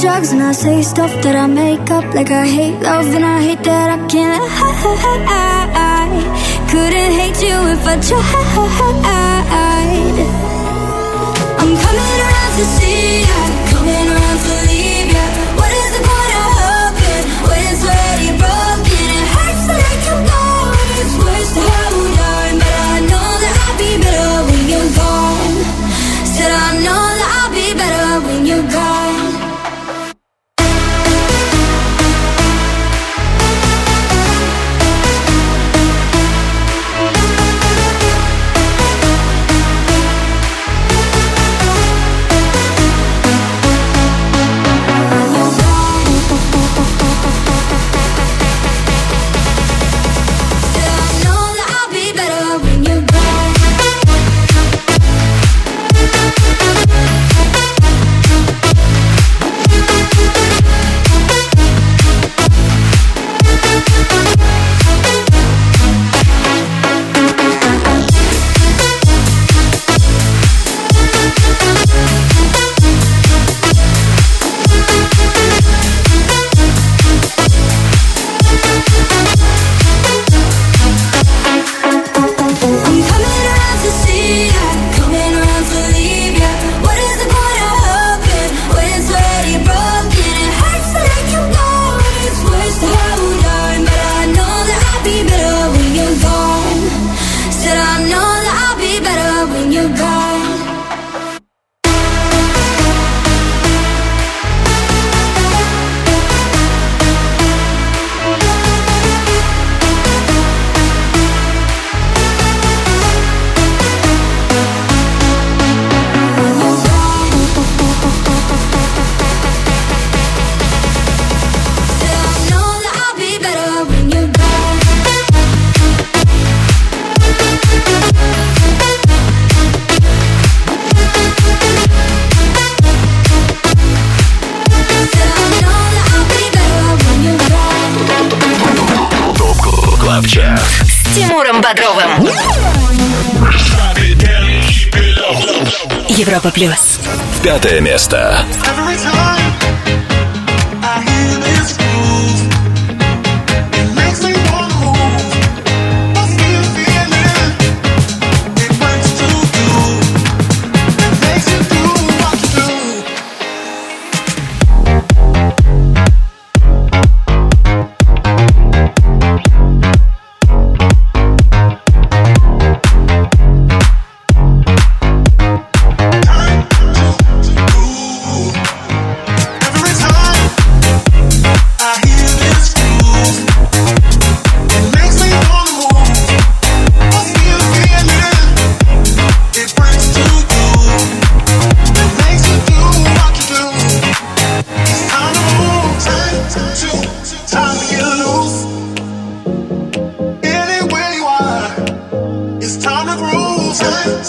Drugs 0.01 0.31
and 0.31 0.41
I 0.41 0.51
say 0.51 0.81
stuff 0.81 1.11
that 1.21 1.35
I 1.35 1.45
make 1.45 1.91
up 1.91 2.03
like 2.15 2.31
I 2.31 2.47
hate 2.47 2.79
love 2.81 3.13
and 3.13 3.23
I 3.23 3.39
hate 3.43 3.63
that 3.63 3.87
I 3.95 4.07
can't 4.07 4.41
I 4.41 4.71
Couldn't 6.71 7.13
hate 7.19 7.39
you 7.47 7.57
if 7.73 7.85
I 7.85 7.95
tried. 8.01 9.20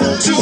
two. 0.03 0.42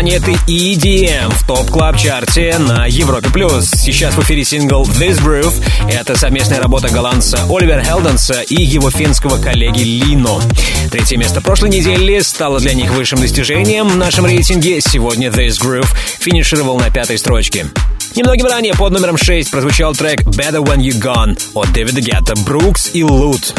Планеты 0.00 0.32
EDM 0.46 1.30
в 1.30 1.46
Top 1.46 1.70
Club 1.70 1.98
Chart 1.98 2.46
е 2.46 2.56
на 2.56 2.86
Европе 2.86 3.28
плюс. 3.28 3.68
Сейчас 3.68 4.14
в 4.14 4.20
эфире 4.20 4.44
сингл 4.44 4.84
This 4.84 5.22
Groove. 5.22 5.62
Это 5.90 6.16
совместная 6.16 6.58
работа 6.58 6.88
голландца 6.88 7.38
Оливера 7.50 7.82
Хелденса 7.82 8.40
и 8.40 8.62
его 8.62 8.90
финского 8.90 9.36
коллеги 9.36 9.82
Lenno. 9.82 10.40
Третье 10.90 11.18
место 11.18 11.42
прошлой 11.42 11.68
недели 11.68 12.18
стало 12.20 12.60
для 12.60 12.72
них 12.72 12.90
высшим 12.94 13.20
достижением 13.20 13.88
в 13.88 13.96
нашем 13.96 14.24
рейтинге. 14.24 14.80
Сегодня 14.80 15.28
This 15.28 15.60
Groove 15.60 15.88
финишировал 16.18 16.78
на 16.78 16.88
пятой 16.88 17.18
строчке. 17.18 17.66
Немногим 18.16 18.46
ранее 18.46 18.72
под 18.72 18.94
номером 18.94 19.18
6 19.18 19.50
прозвучал 19.50 19.94
трек 19.94 20.22
Better 20.22 20.64
When 20.64 20.78
You're 20.78 20.98
Gone 20.98 21.38
от 21.52 21.74
Дэвида 21.74 22.00
Гетта, 22.00 22.34
Brooks 22.46 22.88
и 22.94 23.04
Loote. 23.04 23.52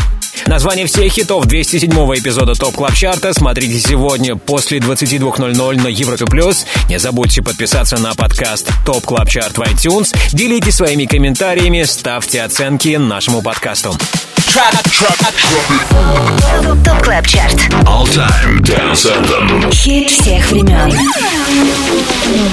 Название 0.47 0.85
всех 0.85 1.11
хитов 1.11 1.45
207-го 1.45 2.15
эпизода 2.15 2.53
Top 2.53 2.75
Club 2.75 2.93
Chart 2.93 3.27
а 3.27 3.33
смотрите 3.33 3.79
сегодня 3.79 4.35
после 4.35 4.79
22.00 4.79 5.81
на 5.81 5.87
Европе 5.87 6.25
плюс. 6.25 6.65
Не 6.89 6.99
забудьте 6.99 7.41
подписаться 7.41 7.97
на 7.97 8.13
подкаст 8.13 8.71
Top 8.85 9.05
Club 9.05 9.29
Chart 9.29 9.57
в 9.57 9.61
iTunes. 9.61 10.15
Делитесь 10.33 10.75
своими 10.75 11.05
комментариями, 11.05 11.83
ставьте 11.83 12.41
оценки 12.41 12.95
нашему 12.95 13.41
подкасту. 13.41 13.95
Top 16.83 17.01
Club 17.03 17.25
Chart. 17.25 17.55
All 17.85 18.05
Time 18.05 18.59
Dance 18.59 19.07
Anthem. 19.07 19.71
Хит 19.73 20.09
всех 20.09 20.51
времен. 20.51 20.91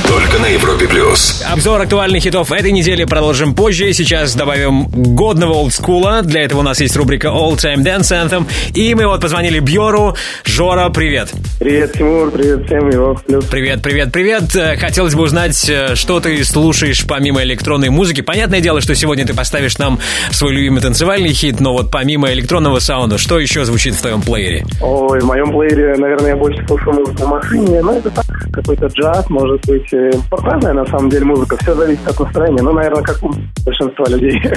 Только 0.06 0.38
на 0.38 0.46
Европе 0.46 0.86
плюс. 0.86 1.42
Обзор 1.50 1.80
актуальных 1.80 2.22
хитов 2.22 2.52
этой 2.52 2.70
недели 2.70 3.02
продолжим 3.02 3.52
позже. 3.52 3.92
Сейчас 3.92 4.36
добавим 4.36 4.86
годного 4.86 5.54
олдскула. 5.54 6.22
Для 6.22 6.42
этого 6.44 6.60
у 6.60 6.62
нас 6.62 6.80
есть 6.80 6.94
рубрика 6.94 7.28
All 7.28 7.56
Time 7.56 7.78
Dance 7.78 8.12
Anthem. 8.12 8.46
И 8.74 8.94
мы 8.94 9.08
вот 9.08 9.20
позвонили 9.20 9.58
Бьору. 9.58 10.14
Жора, 10.44 10.90
привет. 10.90 11.32
Привет, 11.58 11.94
Тимур, 11.94 12.30
привет 12.30 12.66
всем, 12.66 12.88
плюс. 13.26 13.44
Привет, 13.46 13.82
привет, 13.82 14.12
привет. 14.12 14.54
Э, 14.54 14.76
Хотелось 14.76 15.14
бы 15.16 15.22
узнать, 15.24 15.68
э, 15.68 15.96
что 15.96 16.20
ты 16.20 16.44
слушаешь 16.44 17.04
помимо 17.08 17.42
электронной 17.42 17.88
музыки. 17.88 18.20
Понятное 18.20 18.60
дело, 18.60 18.80
что 18.80 18.94
сегодня 18.94 19.26
ты 19.26 19.34
поставишь 19.34 19.78
нам 19.78 19.98
свой 20.30 20.52
любимый 20.52 20.80
танцевальный 20.80 21.32
хит, 21.32 21.58
но 21.58 21.72
вот 21.72 21.87
помимо 21.90 22.32
электронного 22.32 22.78
саунда, 22.78 23.18
что 23.18 23.38
еще 23.38 23.64
звучит 23.64 23.94
в 23.94 24.00
твоем 24.00 24.22
плеере? 24.22 24.64
Ой, 24.82 25.20
в 25.20 25.24
моем 25.24 25.50
плеере, 25.50 25.94
наверное, 25.96 26.30
я 26.30 26.36
больше 26.36 26.64
слушаю 26.66 26.94
музыку 26.94 27.22
в 27.24 27.28
машине, 27.28 27.82
но 27.82 27.92
это 27.92 28.10
так, 28.10 28.26
какой-то 28.52 28.86
джаз, 28.86 29.28
может 29.30 29.64
быть, 29.66 29.92
э, 29.92 30.10
разная 30.30 30.72
на 30.72 30.86
самом 30.86 31.10
деле 31.10 31.24
музыка, 31.24 31.56
все 31.62 31.74
зависит 31.74 32.06
от 32.06 32.18
настроения, 32.18 32.62
ну, 32.62 32.72
наверное, 32.72 33.02
как 33.02 33.22
у 33.22 33.32
большинства 33.64 34.04
людей. 34.08 34.40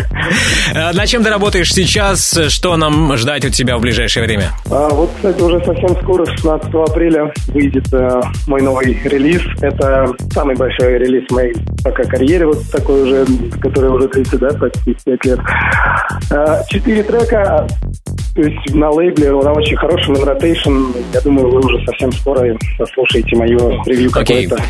Э, 0.74 0.92
Над 0.94 1.08
чем 1.08 1.24
ты 1.24 1.30
работаешь 1.30 1.74
сейчас? 1.74 2.38
Что 2.50 2.78
нам 2.78 3.18
ждать 3.18 3.44
от 3.46 3.54
тебя 3.54 3.78
в 3.78 3.82
ближайшее 3.82 4.26
время? 4.26 4.52
А, 4.70 4.90
вот, 4.90 5.10
кстати, 5.16 5.42
уже 5.42 5.60
совсем 5.66 5.90
скоро, 6.02 6.26
16 6.26 6.74
апреля, 6.74 7.32
выйдет 7.48 7.92
э, 7.94 8.22
мой 8.48 8.62
новый 8.62 8.98
релиз. 9.04 9.42
Это 9.62 10.08
самый 10.32 10.56
большой 10.56 10.98
релиз 10.98 11.30
моей 11.32 11.54
пока 11.84 12.04
карьере, 12.04 12.46
вот 12.46 12.60
такой 12.72 13.04
уже, 13.04 13.26
который 13.62 13.90
уже 13.90 14.08
30, 14.08 14.40
да, 14.40 14.50
почти 14.50 14.96
5 15.06 15.26
лет. 15.26 15.40
А, 16.32 16.64
Четыре 16.70 17.04
трека, 17.04 17.21
то 18.36 18.42
есть 18.42 18.74
на 18.74 18.90
лейбле, 18.90 19.32
на 19.32 19.52
очень 19.52 19.76
хорошем 19.76 20.16
ротейшн. 20.24 20.92
Я 21.14 21.22
думаю, 21.22 21.50
вы 21.50 21.60
уже 21.60 21.86
совсем 21.86 22.12
скоро 22.14 22.58
послушаете 22.78 23.36
мое 23.36 23.58
ревью 23.86 24.10
Окей. 24.14 24.48
какое-то. 24.48 24.64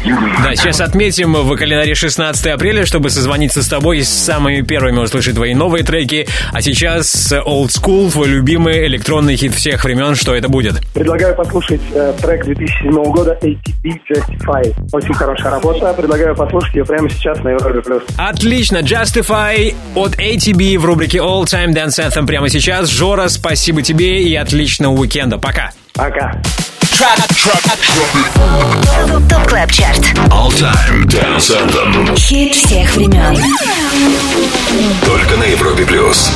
Да, 0.43 0.55
сейчас 0.55 0.81
отметим 0.81 1.33
в 1.33 1.55
календаре 1.55 1.93
16 1.93 2.47
апреля, 2.47 2.85
чтобы 2.85 3.09
созвониться 3.09 3.61
с 3.61 3.67
тобой 3.67 3.99
и 3.99 4.03
с 4.03 4.09
самыми 4.09 4.61
первыми 4.61 4.99
услышать 4.99 5.35
твои 5.35 5.53
новые 5.53 5.83
треки. 5.83 6.27
А 6.51 6.61
сейчас 6.61 7.31
Old 7.31 7.67
School, 7.67 8.11
твой 8.11 8.29
любимый 8.29 8.87
электронный 8.87 9.35
хит 9.35 9.53
всех 9.53 9.83
времен. 9.83 10.15
Что 10.15 10.33
это 10.33 10.49
будет? 10.49 10.81
Предлагаю 10.93 11.35
послушать 11.35 11.81
э, 11.93 12.13
трек 12.21 12.45
2007 12.45 12.91
года 13.11 13.37
ATB 13.41 13.93
Justify. 14.09 14.73
Очень 14.91 15.13
хорошая 15.13 15.51
работа. 15.51 15.93
Предлагаю 15.93 16.35
послушать 16.35 16.75
ее 16.75 16.85
прямо 16.85 17.09
сейчас 17.09 17.39
на 17.43 17.49
Европе+. 17.49 17.81
Отлично, 18.17 18.77
Justify 18.77 19.73
от 19.93 20.15
ATB 20.15 20.79
в 20.79 20.85
рубрике 20.85 21.19
All 21.19 21.43
Time 21.43 21.73
Dance 21.73 21.99
Anthem 22.03 22.25
прямо 22.25 22.40
сейчас. 22.49 22.89
Жора, 22.89 23.29
спасибо 23.29 23.81
тебе 23.81 24.23
и 24.23 24.35
отличного 24.35 24.93
уикенда. 24.93 25.37
Пока. 25.37 25.71
Пока. 25.93 26.41
Top 29.29 29.47
Club 29.47 29.71
Chart. 29.71 29.99
All 30.29 30.49
Time 30.51 31.05
Dance 31.05 31.51
Anthem. 31.51 32.15
Хит 32.17 32.53
всех 32.53 32.95
времен. 32.95 33.37
Только 35.05 35.37
на 35.37 35.43
Европе 35.43 35.85
плюс. 35.85 36.31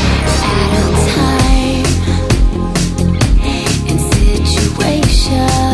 When 4.77 5.65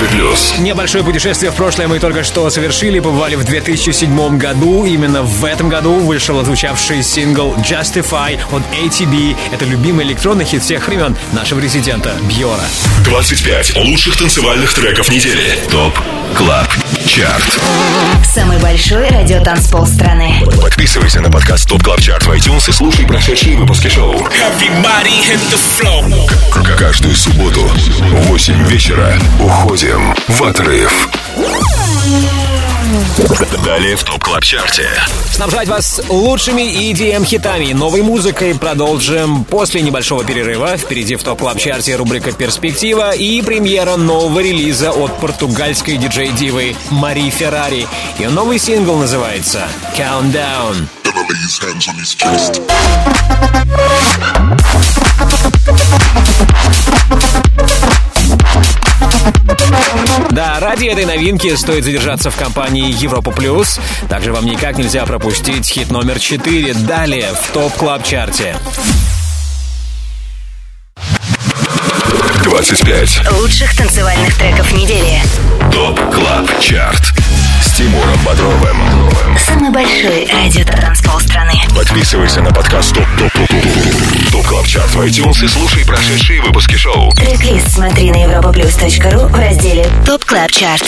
Европе 0.00 0.16
плюс. 0.16 0.54
Небольшое 0.58 1.04
путешествие 1.04 1.50
в 1.50 1.54
прошлое 1.54 1.88
мы 1.88 1.98
только 1.98 2.24
что 2.24 2.48
совершили. 2.50 3.00
Побывали 3.00 3.36
в 3.36 3.44
2007 3.44 4.38
году. 4.38 4.84
Именно 4.84 5.22
в 5.22 5.44
этом 5.44 5.68
году 5.68 5.94
вышел 5.94 6.38
отзвучавший 6.38 7.02
сингл 7.02 7.54
Justify 7.56 8.38
от 8.50 8.62
ATB. 8.72 9.36
Это 9.52 9.64
любимый 9.64 10.04
электронный 10.06 10.44
хит 10.44 10.62
всех 10.62 10.86
времен 10.88 11.16
нашего 11.32 11.60
резидента 11.60 12.14
Бьора. 12.22 12.64
25 13.04 13.76
лучших 13.76 14.16
танцевальных 14.16 14.72
треков 14.74 15.10
недели. 15.10 15.58
ТОП 15.70 15.98
КЛАБ 16.34 16.68
ЧАРТ. 17.06 17.60
Самый 18.24 18.58
большой 18.58 19.08
радиотанцпол 19.08 19.86
страны. 19.86 20.42
Подписывайся 20.62 21.20
на 21.20 21.30
подкаст 21.30 21.68
ТОП 21.68 21.82
КЛАБ 21.82 22.00
ЧАРТ 22.00 22.26
в 22.26 22.30
iTunes 22.30 22.68
и 22.68 22.72
слушай 22.72 23.06
прошедшие 23.06 23.56
выпуски 23.56 23.88
шоу. 23.88 24.14
Каждую 26.78 27.16
субботу 27.16 27.60
в 27.62 28.28
8 28.28 28.66
вечера 28.68 29.18
уходим 29.40 29.89
в 30.28 30.42
отрыв. 30.44 31.08
Далее 33.64 33.96
в 33.96 34.04
Top 34.04 34.22
Club 34.22 34.42
Chart 34.42 34.75
е. 34.75 34.88
Снабжать 35.32 35.68
вас 35.68 36.00
лучшими 36.08 36.62
EDM-хитами, 36.62 37.72
новой 37.72 38.02
музыкой 38.02 38.54
продолжим 38.54 39.44
после 39.44 39.80
небольшого 39.82 40.24
перерыва. 40.24 40.76
Впереди 40.76 41.16
в 41.16 41.22
Top 41.22 41.40
Club 41.40 41.58
Chart 41.58 41.90
е 41.90 41.96
рубрика 41.96 42.32
«Перспектива» 42.32 43.12
и 43.12 43.42
премьера 43.42 43.96
нового 43.96 44.40
релиза 44.40 44.90
от 44.90 45.18
португальской 45.20 45.96
диджей-дивы 45.96 46.74
Мари 46.90 47.30
Феррари. 47.30 47.86
Ее 48.18 48.30
новый 48.30 48.58
сингл 48.58 48.96
называется 48.96 49.68
«Countdown». 49.96 50.86
Да, 60.30 60.60
ради 60.60 60.86
этой 60.86 61.06
новинки 61.06 61.54
стоит 61.56 61.84
задержаться 61.84 62.30
в 62.30 62.36
компании 62.36 62.94
Европа 63.02 63.30
Плюс. 63.30 63.80
Также 64.08 64.32
вам 64.32 64.46
никак 64.46 64.78
нельзя 64.78 65.04
пропустить 65.04 65.66
хит 65.66 65.90
номер 65.90 66.18
4 66.20 66.74
далее 66.74 67.30
в 67.34 67.52
Top 67.52 67.72
Club 67.74 68.04
Chart 68.04 68.41
е. 68.41 68.56
25 72.44 73.32
Лучших 73.32 73.76
танцевальных 73.76 74.34
треков 74.36 74.72
недели. 74.72 75.20
Top 75.72 75.98
Club 76.12 76.60
Chart 76.60 77.19
Тимуром 77.80 78.18
Бодровым. 78.26 78.76
Самый 79.38 79.70
большой 79.70 80.26
радиотанцпол 80.30 81.18
страны. 81.18 81.54
Подписывайся 81.74 82.42
на 82.42 82.52
подкаст 82.52 82.94
Top 82.94 83.06
Top 83.18 83.32
Top 83.32 83.48
Top 83.48 84.32
Top 84.32 84.46
Club 84.48 84.66
Chart 84.66 84.90
в 84.90 85.00
iTunes 85.00 85.42
и 85.42 85.48
слушай 85.48 85.86
прошедшие 85.86 86.42
выпуски 86.42 86.74
шоу. 86.74 87.10
Трек-лист 87.12 87.70
смотри 87.70 88.10
на 88.10 88.16
europaplus.ru 88.16 89.28
в 89.28 89.34
разделе 89.34 89.86
Top 90.04 90.22
Club 90.26 90.50
Chart. 90.50 90.84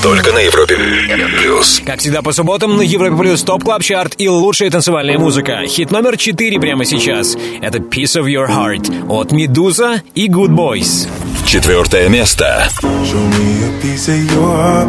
Только 0.00 0.30
на 0.30 0.38
Европе 0.38 0.76
Плюс. 0.76 1.82
Как 1.84 1.98
всегда 1.98 2.22
по 2.22 2.30
субботам 2.32 2.76
на 2.76 2.82
Европе 2.82 3.16
Плюс 3.16 3.42
Top 3.42 3.64
Club 3.64 3.82
Chart 3.82 4.14
и 4.18 4.28
лучшая 4.28 4.70
танцевальная 4.70 5.18
музыка. 5.18 5.62
Хит 5.66 5.90
номер 5.90 6.16
4 6.18 6.60
прямо 6.60 6.84
сейчас. 6.84 7.36
Это 7.60 7.78
«Piece 7.78 8.16
of 8.16 8.26
Your 8.26 8.48
Heart» 8.48 9.08
от 9.08 9.32
Медуза 9.32 10.02
и 10.14 10.28
Goodboys. 10.28 11.08
Четвертое 11.44 12.08
место. 12.08 12.68
Show 12.80 13.18
me 13.18 13.64
a 13.64 13.82
piece 13.82 14.08
of 14.08 14.30
your 14.30 14.56
heart, 14.56 14.88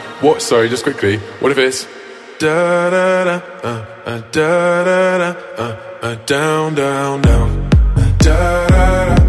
What? 0.21 0.41
Sorry, 0.41 0.69
just 0.69 0.83
quickly. 0.83 1.17
What 1.39 1.51
if 1.51 1.57
it's 1.57 1.87
Da 2.37 2.89
da 2.89 3.23
da, 3.23 3.41
uh, 3.63 3.85
uh, 4.05 4.21
da 4.31 4.83
da 4.83 5.17
da, 5.17 5.65
uh, 6.03 6.15
down, 6.25 6.75
down, 6.75 7.21
down. 7.21 7.69
Da 8.19 8.67
da 8.67 9.15
da, 9.15 9.20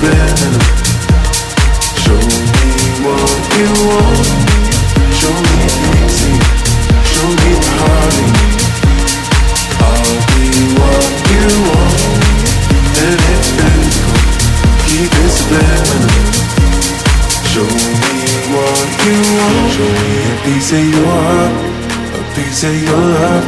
Show 0.00 0.08
me 2.16 2.72
what 3.04 3.36
you 3.52 3.68
want. 3.84 4.24
Show 5.12 5.36
me 5.44 5.60
easy. 6.00 6.32
Show 7.04 7.28
me 7.28 7.52
party. 7.68 8.28
I'll 9.76 10.16
be 10.32 10.48
what 10.80 11.12
you 11.28 11.44
want, 11.68 12.00
and 12.96 13.20
it's 13.28 13.48
physical. 13.60 14.16
Keep 14.88 15.12
it. 15.20 15.36
Show 17.52 17.68
me 17.68 18.16
what 18.56 18.88
you 19.04 19.20
want. 19.36 19.68
Show 19.76 19.84
me 19.84 20.16
a 20.24 20.40
piece 20.48 20.72
of 20.72 20.84
your 20.96 21.12
heart, 21.12 21.52
a 22.16 22.22
piece 22.34 22.64
of 22.64 22.72
your 22.72 23.04
love. 23.20 23.44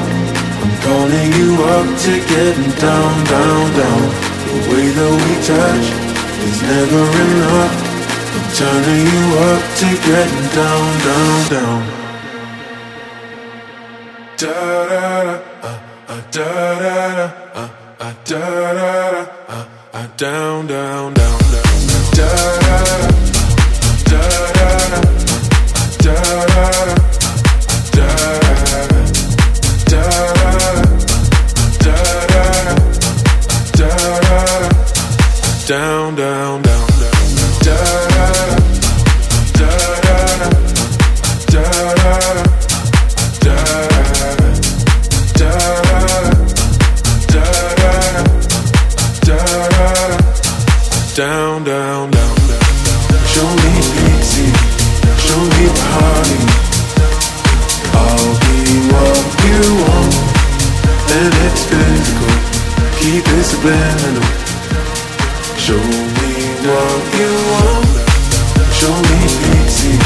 I'm 0.60 0.72
calling 0.84 1.32
you 1.32 1.48
up 1.64 1.88
to 2.04 2.12
getting 2.28 2.72
down, 2.76 3.24
down, 3.24 3.64
down. 3.72 4.04
The 4.44 4.56
way 4.68 4.86
that 4.92 5.12
we 5.16 5.32
touch 5.48 6.01
is 6.48 6.58
never 6.62 7.04
enough. 7.24 7.74
I'm 8.34 8.46
turning 8.58 9.04
you 9.12 9.24
up 9.48 9.62
to 9.80 9.88
getting 10.08 10.46
down, 10.58 10.88
down, 11.06 11.38
down. 11.54 11.80
Da 14.36 14.56
da 14.90 15.04
da, 15.24 15.36
uh, 15.62 15.78
uh, 16.08 16.20
da 16.34 16.48
da 16.82 16.96
da, 17.18 17.26
uh, 17.54 17.68
uh, 18.00 18.14
da 18.24 18.40
da 18.78 19.00
da, 19.12 19.22
uh, 19.48 19.64
uh, 19.92 20.06
down, 20.16 20.66
down, 20.66 21.14
down, 21.14 21.38
down. 21.52 21.70
Da 22.16 22.28
da 22.62 22.76
da, 22.82 22.98
uh, 22.98 24.00
da 24.10 24.22
da 24.54 24.54
da, 24.54 24.98
uh, 25.78 25.90
da 26.02 26.14
da 26.14 26.50
da, 26.52 26.64
uh, 26.72 27.80
da 27.92 27.96
da 27.96 27.96
da. 27.96 28.66
Da 28.66 28.71
down, 35.66 36.16
down, 36.16 36.60
down, 36.62 36.86
down, 36.98 37.26
da 37.62 37.76
da 38.08 38.26
da, 39.52 39.70
da 41.50 41.62
da 41.92 42.16
da, 43.40 43.52
da 43.52 43.62
down, 51.14 51.64
down, 51.64 51.64
down, 51.64 52.10
down. 52.10 52.36
Show 53.26 53.48
me 53.62 53.72
easy, 54.10 54.48
show 55.16 55.42
me 55.54 55.66
party. 55.78 56.40
I'll 57.94 58.34
be 58.42 58.58
what 58.90 59.22
you 59.46 59.62
want, 59.84 60.14
and 61.16 61.32
it's 61.46 61.62
physical. 61.70 62.34
Keep 62.98 63.24
it 63.28 63.44
subliminal. 63.44 64.41
Show 65.72 65.78
me 65.78 66.32
what 66.68 67.02
you 67.16 67.32
want. 67.50 67.86
Show 68.78 68.92
me 69.08 69.20
easy. 69.56 69.96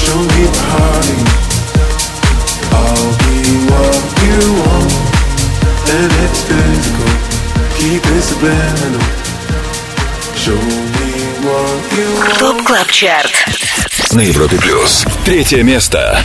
Show 0.00 0.16
me 0.32 0.44
party. 0.64 1.18
I'll 2.72 3.12
be 3.20 3.36
what 3.68 4.00
you 4.24 4.40
want, 4.64 4.92
and 5.92 6.10
it's 6.24 6.40
physical. 6.48 7.10
Keep 7.76 8.02
it 8.16 8.22
subliminal. 8.22 9.04
Show 10.42 10.56
me 10.96 11.10
what 11.44 11.82
you 11.92 12.08
want. 12.16 12.38
ТОП 12.38 12.64
Клаб 12.64 12.90
Чарт. 12.90 13.34
На 14.12 14.22
Европе 14.22 14.56
Плюс. 14.56 15.04
Третье 15.26 15.62
место. 15.62 16.24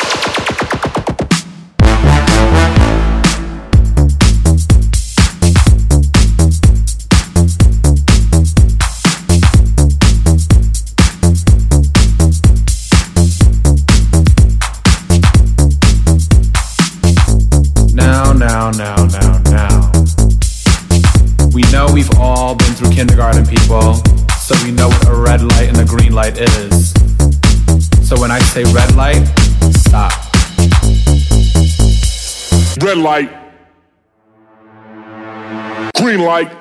garden, 23.31 23.47
people, 23.49 23.93
so 24.39 24.55
we 24.63 24.71
know 24.71 24.89
what 24.89 25.07
a 25.07 25.15
red 25.15 25.41
light 25.41 25.69
and 25.69 25.77
a 25.77 25.85
green 25.85 26.11
light 26.11 26.37
is. 26.37 26.91
So 28.07 28.19
when 28.19 28.31
I 28.31 28.39
say 28.39 28.63
red 28.73 28.93
light, 28.95 29.25
stop. 29.77 30.11
Red 32.81 32.97
light. 32.97 33.31
Green 35.95 36.21
light. 36.21 36.51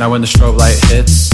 Now 0.00 0.10
when 0.10 0.20
the 0.20 0.26
strobe 0.26 0.58
light 0.58 0.76
hits, 0.86 1.33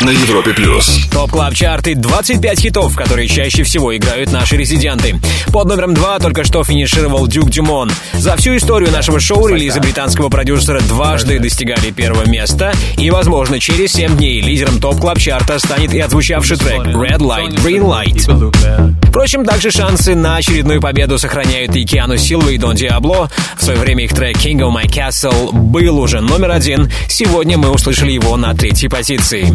На 0.00 0.10
Европе 0.10 0.54
плюс. 0.54 1.08
Top 1.10 1.32
Club 1.32 1.54
Chart 1.54 1.89
и 1.89 1.96
25 1.96 2.60
хитов, 2.60 2.94
которые 2.94 3.26
чаще 3.26 3.64
всего 3.64 3.96
играют 3.96 4.30
наши 4.30 4.56
резиденты. 4.56 5.18
Под 5.52 5.66
номером 5.66 5.92
2 5.92 6.20
только 6.20 6.44
что 6.44 6.62
финишировал 6.62 7.26
Duke 7.26 7.50
Dumont. 7.50 7.90
За 8.14 8.36
всю 8.36 8.56
историю 8.56 8.92
нашего 8.92 9.18
шоу 9.18 9.48
релизы 9.48 9.80
британского 9.80 10.28
продюсера 10.28 10.80
дважды 10.80 11.40
достигали 11.40 11.90
первого 11.90 12.28
места. 12.28 12.72
И, 12.96 13.10
возможно, 13.10 13.58
через 13.58 13.92
7 13.94 14.16
дней 14.16 14.40
лидером 14.40 14.80
Top 14.80 15.00
Club 15.00 15.18
Chart 15.18 15.51
а 15.51 15.58
станет 15.58 15.92
и 15.92 15.98
отзвучавший 15.98 16.58
трек 16.58 16.82
Red 16.86 17.18
Light, 17.18 17.56
Green 17.64 17.82
Light. 17.82 19.07
Впрочем, 19.18 19.44
также 19.44 19.72
шансы 19.72 20.14
на 20.14 20.36
очередную 20.36 20.80
победу 20.80 21.18
сохраняют 21.18 21.74
и 21.74 21.84
Киану 21.84 22.16
Силва, 22.16 22.50
и 22.50 22.56
Дон 22.56 22.76
Диабло. 22.76 23.28
В 23.56 23.64
свое 23.64 23.76
время 23.76 24.04
их 24.04 24.14
трек 24.14 24.36
King 24.36 24.60
of 24.60 24.72
My 24.72 24.86
Castle 24.86 25.50
был 25.52 25.98
уже 25.98 26.20
номер 26.20 26.52
один. 26.52 26.88
Сегодня 27.08 27.58
мы 27.58 27.70
услышали 27.70 28.12
его 28.12 28.36
на 28.36 28.54
третьей 28.54 28.88
позиции. 28.88 29.52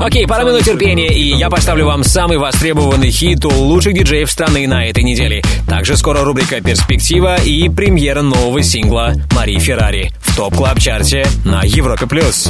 Окей, 0.00 0.26
пара 0.26 0.44
минут 0.44 0.64
терпения, 0.64 1.14
и 1.16 1.36
я 1.36 1.48
поставлю 1.48 1.86
вам 1.86 2.02
самый 2.02 2.38
востребованный 2.38 3.12
хит 3.12 3.44
у 3.44 3.50
лучших 3.50 3.94
диджеев 3.94 4.28
страны 4.28 4.66
на 4.66 4.84
этой 4.84 5.04
неделе. 5.04 5.44
Также 5.68 5.96
скоро 5.96 6.24
рубрика 6.24 6.60
«Перспектива» 6.60 7.36
и 7.36 7.68
премьера 7.68 8.22
нового 8.22 8.64
сингла 8.64 9.14
Марии 9.30 9.60
Феррари 9.60 10.10
в 10.22 10.34
топ 10.34 10.56
клаб 10.56 10.80
чарте 10.80 11.24
на 11.44 11.62
Европе+. 11.62 12.08
плюс. 12.08 12.48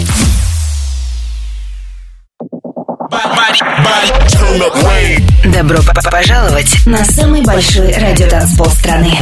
Добро 5.44 5.78
пожаловать 6.10 6.86
на 6.86 7.04
самый 7.04 7.42
большой 7.42 7.92
радиотанцпол 7.92 8.66
страны. 8.66 9.18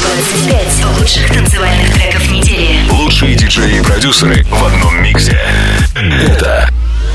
25 0.00 0.84
лучших 0.98 1.32
танцевальных 1.32 1.92
треков 1.94 2.30
недели. 2.30 2.88
Лучшие 2.90 3.34
диджеи 3.34 3.78
и 3.78 3.82
продюсеры 3.82 4.44
в 4.44 4.64
одном 4.64 5.02
миксе. 5.02 5.38
Это 5.96 6.68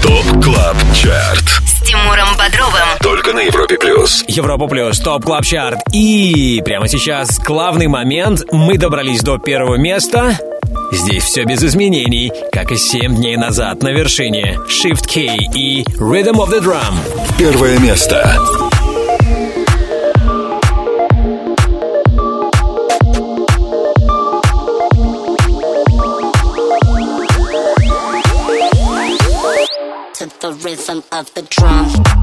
ТОП 0.06 0.44
КЛАБ 0.44 0.77
ЧАРТ. 0.94 1.61
С 1.65 1.82
Тимуром 1.82 2.27
Бодровым. 2.38 2.88
Только 3.02 3.34
на 3.34 3.40
Европе 3.40 3.76
плюс. 3.76 4.23
Европа 4.27 4.68
плюс, 4.68 4.99
топ 4.99 5.26
клаб 5.26 5.44
чарт. 5.44 5.80
И 5.94 6.61
прямо 6.64 6.88
сейчас 6.88 7.40
главный 7.40 7.88
момент. 7.88 8.44
Мы 8.52 8.77
добрались 8.77 9.23
до 9.23 9.40
первого 9.40 9.77
места. 9.77 10.38
Здесь 10.91 11.23
все 11.23 11.45
без 11.45 11.64
изменений, 11.64 12.32
как 12.52 12.72
и 12.72 12.76
7 12.76 13.15
дней 13.15 13.36
назад 13.36 13.82
на 13.82 13.90
вершине. 13.90 14.60
Shift 14.69 15.07
K 15.11 15.22
и 15.56 15.84
Rhythm 15.98 16.36
of 16.36 16.52
the 16.52 16.61
Drum. 16.61 16.94
Первое 17.40 17.80
место. 17.80 18.40
Of 31.16 31.34
the 31.34 31.44
drum. 31.44 32.15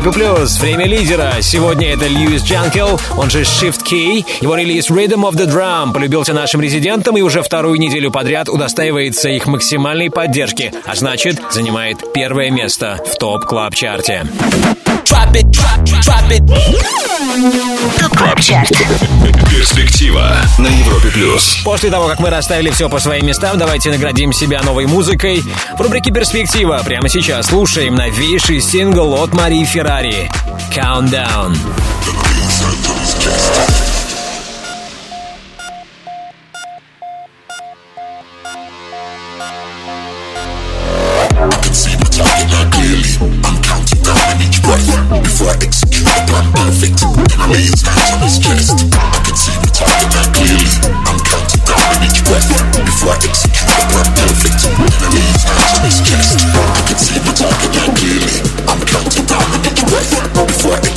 Европе 0.00 0.18
Плюс. 0.18 0.58
Время 0.60 0.86
лидера. 0.86 1.34
Сегодня 1.42 1.92
это 1.92 2.06
Льюис 2.06 2.42
Джанкел, 2.42 2.98
он 3.18 3.28
же 3.28 3.42
Shift 3.42 3.82
Key. 3.84 4.24
Его 4.40 4.54
релиз 4.54 4.90
Rhythm 4.90 5.28
of 5.28 5.32
the 5.32 5.46
Drum 5.46 5.92
полюбился 5.92 6.32
нашим 6.32 6.62
резидентам 6.62 7.18
и 7.18 7.20
уже 7.20 7.42
вторую 7.42 7.78
неделю 7.78 8.10
подряд 8.10 8.48
удостаивается 8.48 9.28
их 9.28 9.46
максимальной 9.46 10.10
поддержки, 10.10 10.72
а 10.86 10.94
значит, 10.94 11.40
занимает 11.50 11.98
первое 12.14 12.50
место 12.50 12.98
в 13.06 13.16
Топ 13.16 13.44
Чарте. 15.10 16.38
ТОП 17.98 18.16
КЛАБ 18.16 18.40
ЧАРТ 18.40 18.70
Перспектива 19.50 20.36
на 20.58 20.68
Европе 20.68 21.08
плюс. 21.08 21.58
После 21.64 21.90
того, 21.90 22.06
как 22.06 22.20
мы 22.20 22.30
расставили 22.30 22.70
все 22.70 22.88
по 22.88 23.00
своим 23.00 23.26
местам, 23.26 23.58
давайте 23.58 23.90
наградим 23.90 24.32
себя 24.32 24.62
новой 24.62 24.86
музыкой. 24.86 25.42
В 25.76 25.80
рубрике 25.80 26.12
«Перспектива» 26.12 26.80
прямо 26.84 27.08
сейчас 27.08 27.46
слушаем 27.46 27.96
новейший 27.96 28.60
сингл 28.60 29.14
от 29.14 29.32
Марии 29.34 29.64
Феррари 29.64 30.30
«Countdown». 30.72 31.56
fuck 60.62 60.89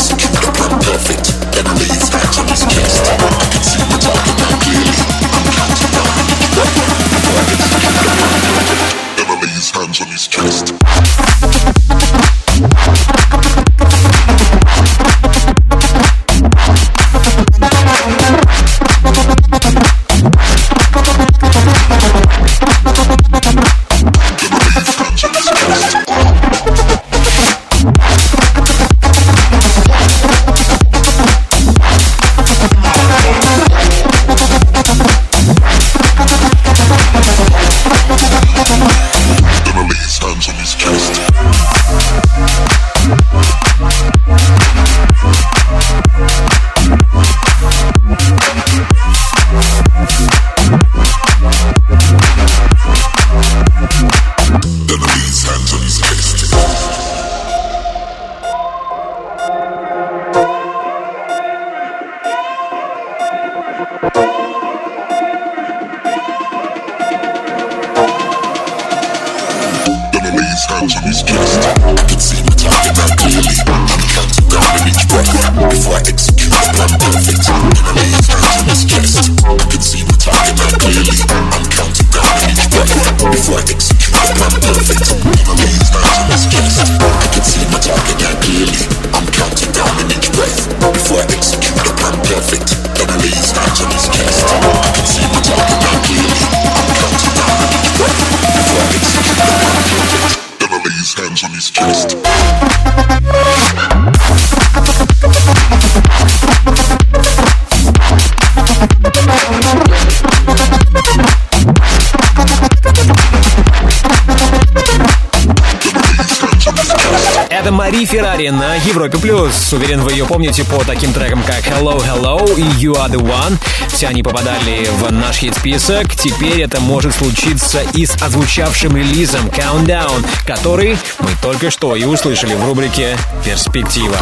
Уверен, 119.73 120.01
вы 120.01 120.11
ее 120.11 120.25
помните 120.25 120.63
по 120.63 120.83
таким 120.83 121.13
трекам, 121.13 121.41
как 121.41 121.61
Hello 121.65 121.99
Hello 121.99 122.47
и 122.55 122.61
You 122.61 122.93
Are 122.93 123.09
The 123.09 123.17
One. 123.17 123.57
Все 123.89 124.07
они 124.07 124.21
попадали 124.21 124.87
в 124.99 125.11
наш 125.11 125.37
хит-список. 125.37 126.13
Теперь 126.15 126.61
это 126.61 126.79
может 126.79 127.15
случиться 127.15 127.81
и 127.93 128.05
с 128.05 128.15
прозвучавшим 128.21 128.95
релизом 128.95 129.47
Countdown, 129.47 130.23
который 130.45 130.95
мы 131.19 131.29
только 131.41 131.71
что 131.71 131.95
и 131.95 132.03
услышали 132.03 132.53
в 132.53 132.63
рубрике 132.63 133.17
«Перспектива». 133.43 134.15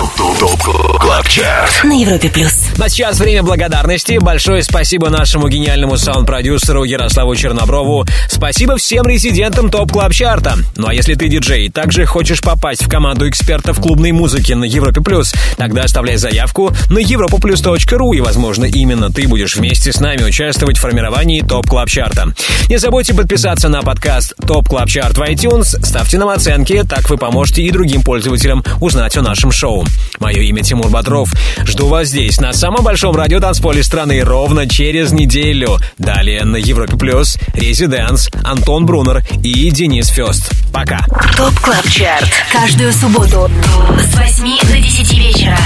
На 1.84 2.00
Европе 2.00 2.30
плюс. 2.30 2.61
А 2.80 2.90
сейчас 2.90 3.20
время 3.20 3.44
благодарности. 3.44 4.18
Большое 4.20 4.64
спасибо 4.64 5.10
нашему 5.10 5.48
гениальному 5.50 5.98
саунд-продюсеру 5.98 6.84
Ярославу 6.84 7.36
Черноброву. 7.36 8.06
Спасибо 8.28 8.78
всем 8.78 9.06
резидентам 9.06 9.70
Top 9.70 9.92
Club 9.92 10.14
Chart 10.14 10.45
а. 10.45 10.58
Ну 10.76 10.88
а 10.88 10.94
если 10.94 11.14
ты 11.14 11.28
диджей 11.28 11.70
также 11.70 12.06
хочешь 12.06 12.42
попасть 12.42 12.84
в 12.84 12.90
команду 12.90 13.30
экспертов 13.30 13.80
клубной 13.80 14.12
музыки 14.12 14.54
на 14.54 14.64
Европе 14.64 15.02
Плюс, 15.02 15.34
тогда 15.58 15.82
оставляй 15.84 16.18
заявку 16.18 16.74
на 16.90 17.00
europaplus.ru 17.00 18.16
и, 18.16 18.22
возможно, 18.22 18.66
именно 18.66 19.12
ты 19.12 19.28
будешь 19.28 19.56
вместе 19.56 19.92
с 19.92 20.00
нами 20.00 20.24
участвовать 20.24 20.78
в 20.78 20.82
формировании 20.82 21.42
Top 21.42 21.68
Club 21.68 21.90
Chart 21.90 22.21
а. 22.21 22.34
Не 22.68 22.78
забудьте 22.78 23.14
подписаться 23.14 23.70
на 23.70 23.82
подкаст 23.82 24.34
Top 24.48 24.68
Club 24.68 24.90
Chart 24.90 25.18
в 25.18 25.22
iTunes, 25.22 25.84
ставьте 25.84 26.18
нам 26.18 26.30
оценки, 26.30 26.84
так 26.88 27.10
вы 27.10 27.18
поможете 27.18 27.62
и 27.62 27.72
другим 27.72 28.02
пользователям 28.02 28.64
узнать 28.80 29.16
о 29.18 29.22
нашем 29.22 29.52
шоу. 29.52 29.86
Мое 30.22 30.42
имя 30.44 30.62
Тимур 30.62 30.88
Бодров. 30.90 31.34
Жду 31.66 31.88
вас 31.88 32.10
здесь, 32.10 32.40
на 32.40 32.54
самом 32.54 32.84
большом 32.84 33.16
радиотанцполе 33.16 33.82
страны, 33.82 34.22
ровно 34.22 34.70
через 34.70 35.12
неделю. 35.12 35.80
Далее 35.98 36.46
на 36.46 36.58
Европе 36.58 36.96
Плюс, 36.96 37.40
ResiDANCE, 37.56 38.30
Антон 38.44 38.86
Брунер 38.86 39.24
и 39.44 39.72
Денис 39.72 40.08
Фест. 40.10 40.52
Пока. 40.72 41.00
Top 41.36 41.60
Club 41.60 41.90
Chart. 41.90 42.30
Каждую 42.52 42.94
субботу 42.94 43.50
с 43.98 44.16
8 44.16 44.60
до 44.68 44.78
10 44.78 45.14
вечера. 45.18 45.58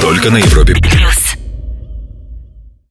Только 0.00 0.30
на 0.30 0.38
Европе 0.38 0.74
Плюс. 0.74 1.25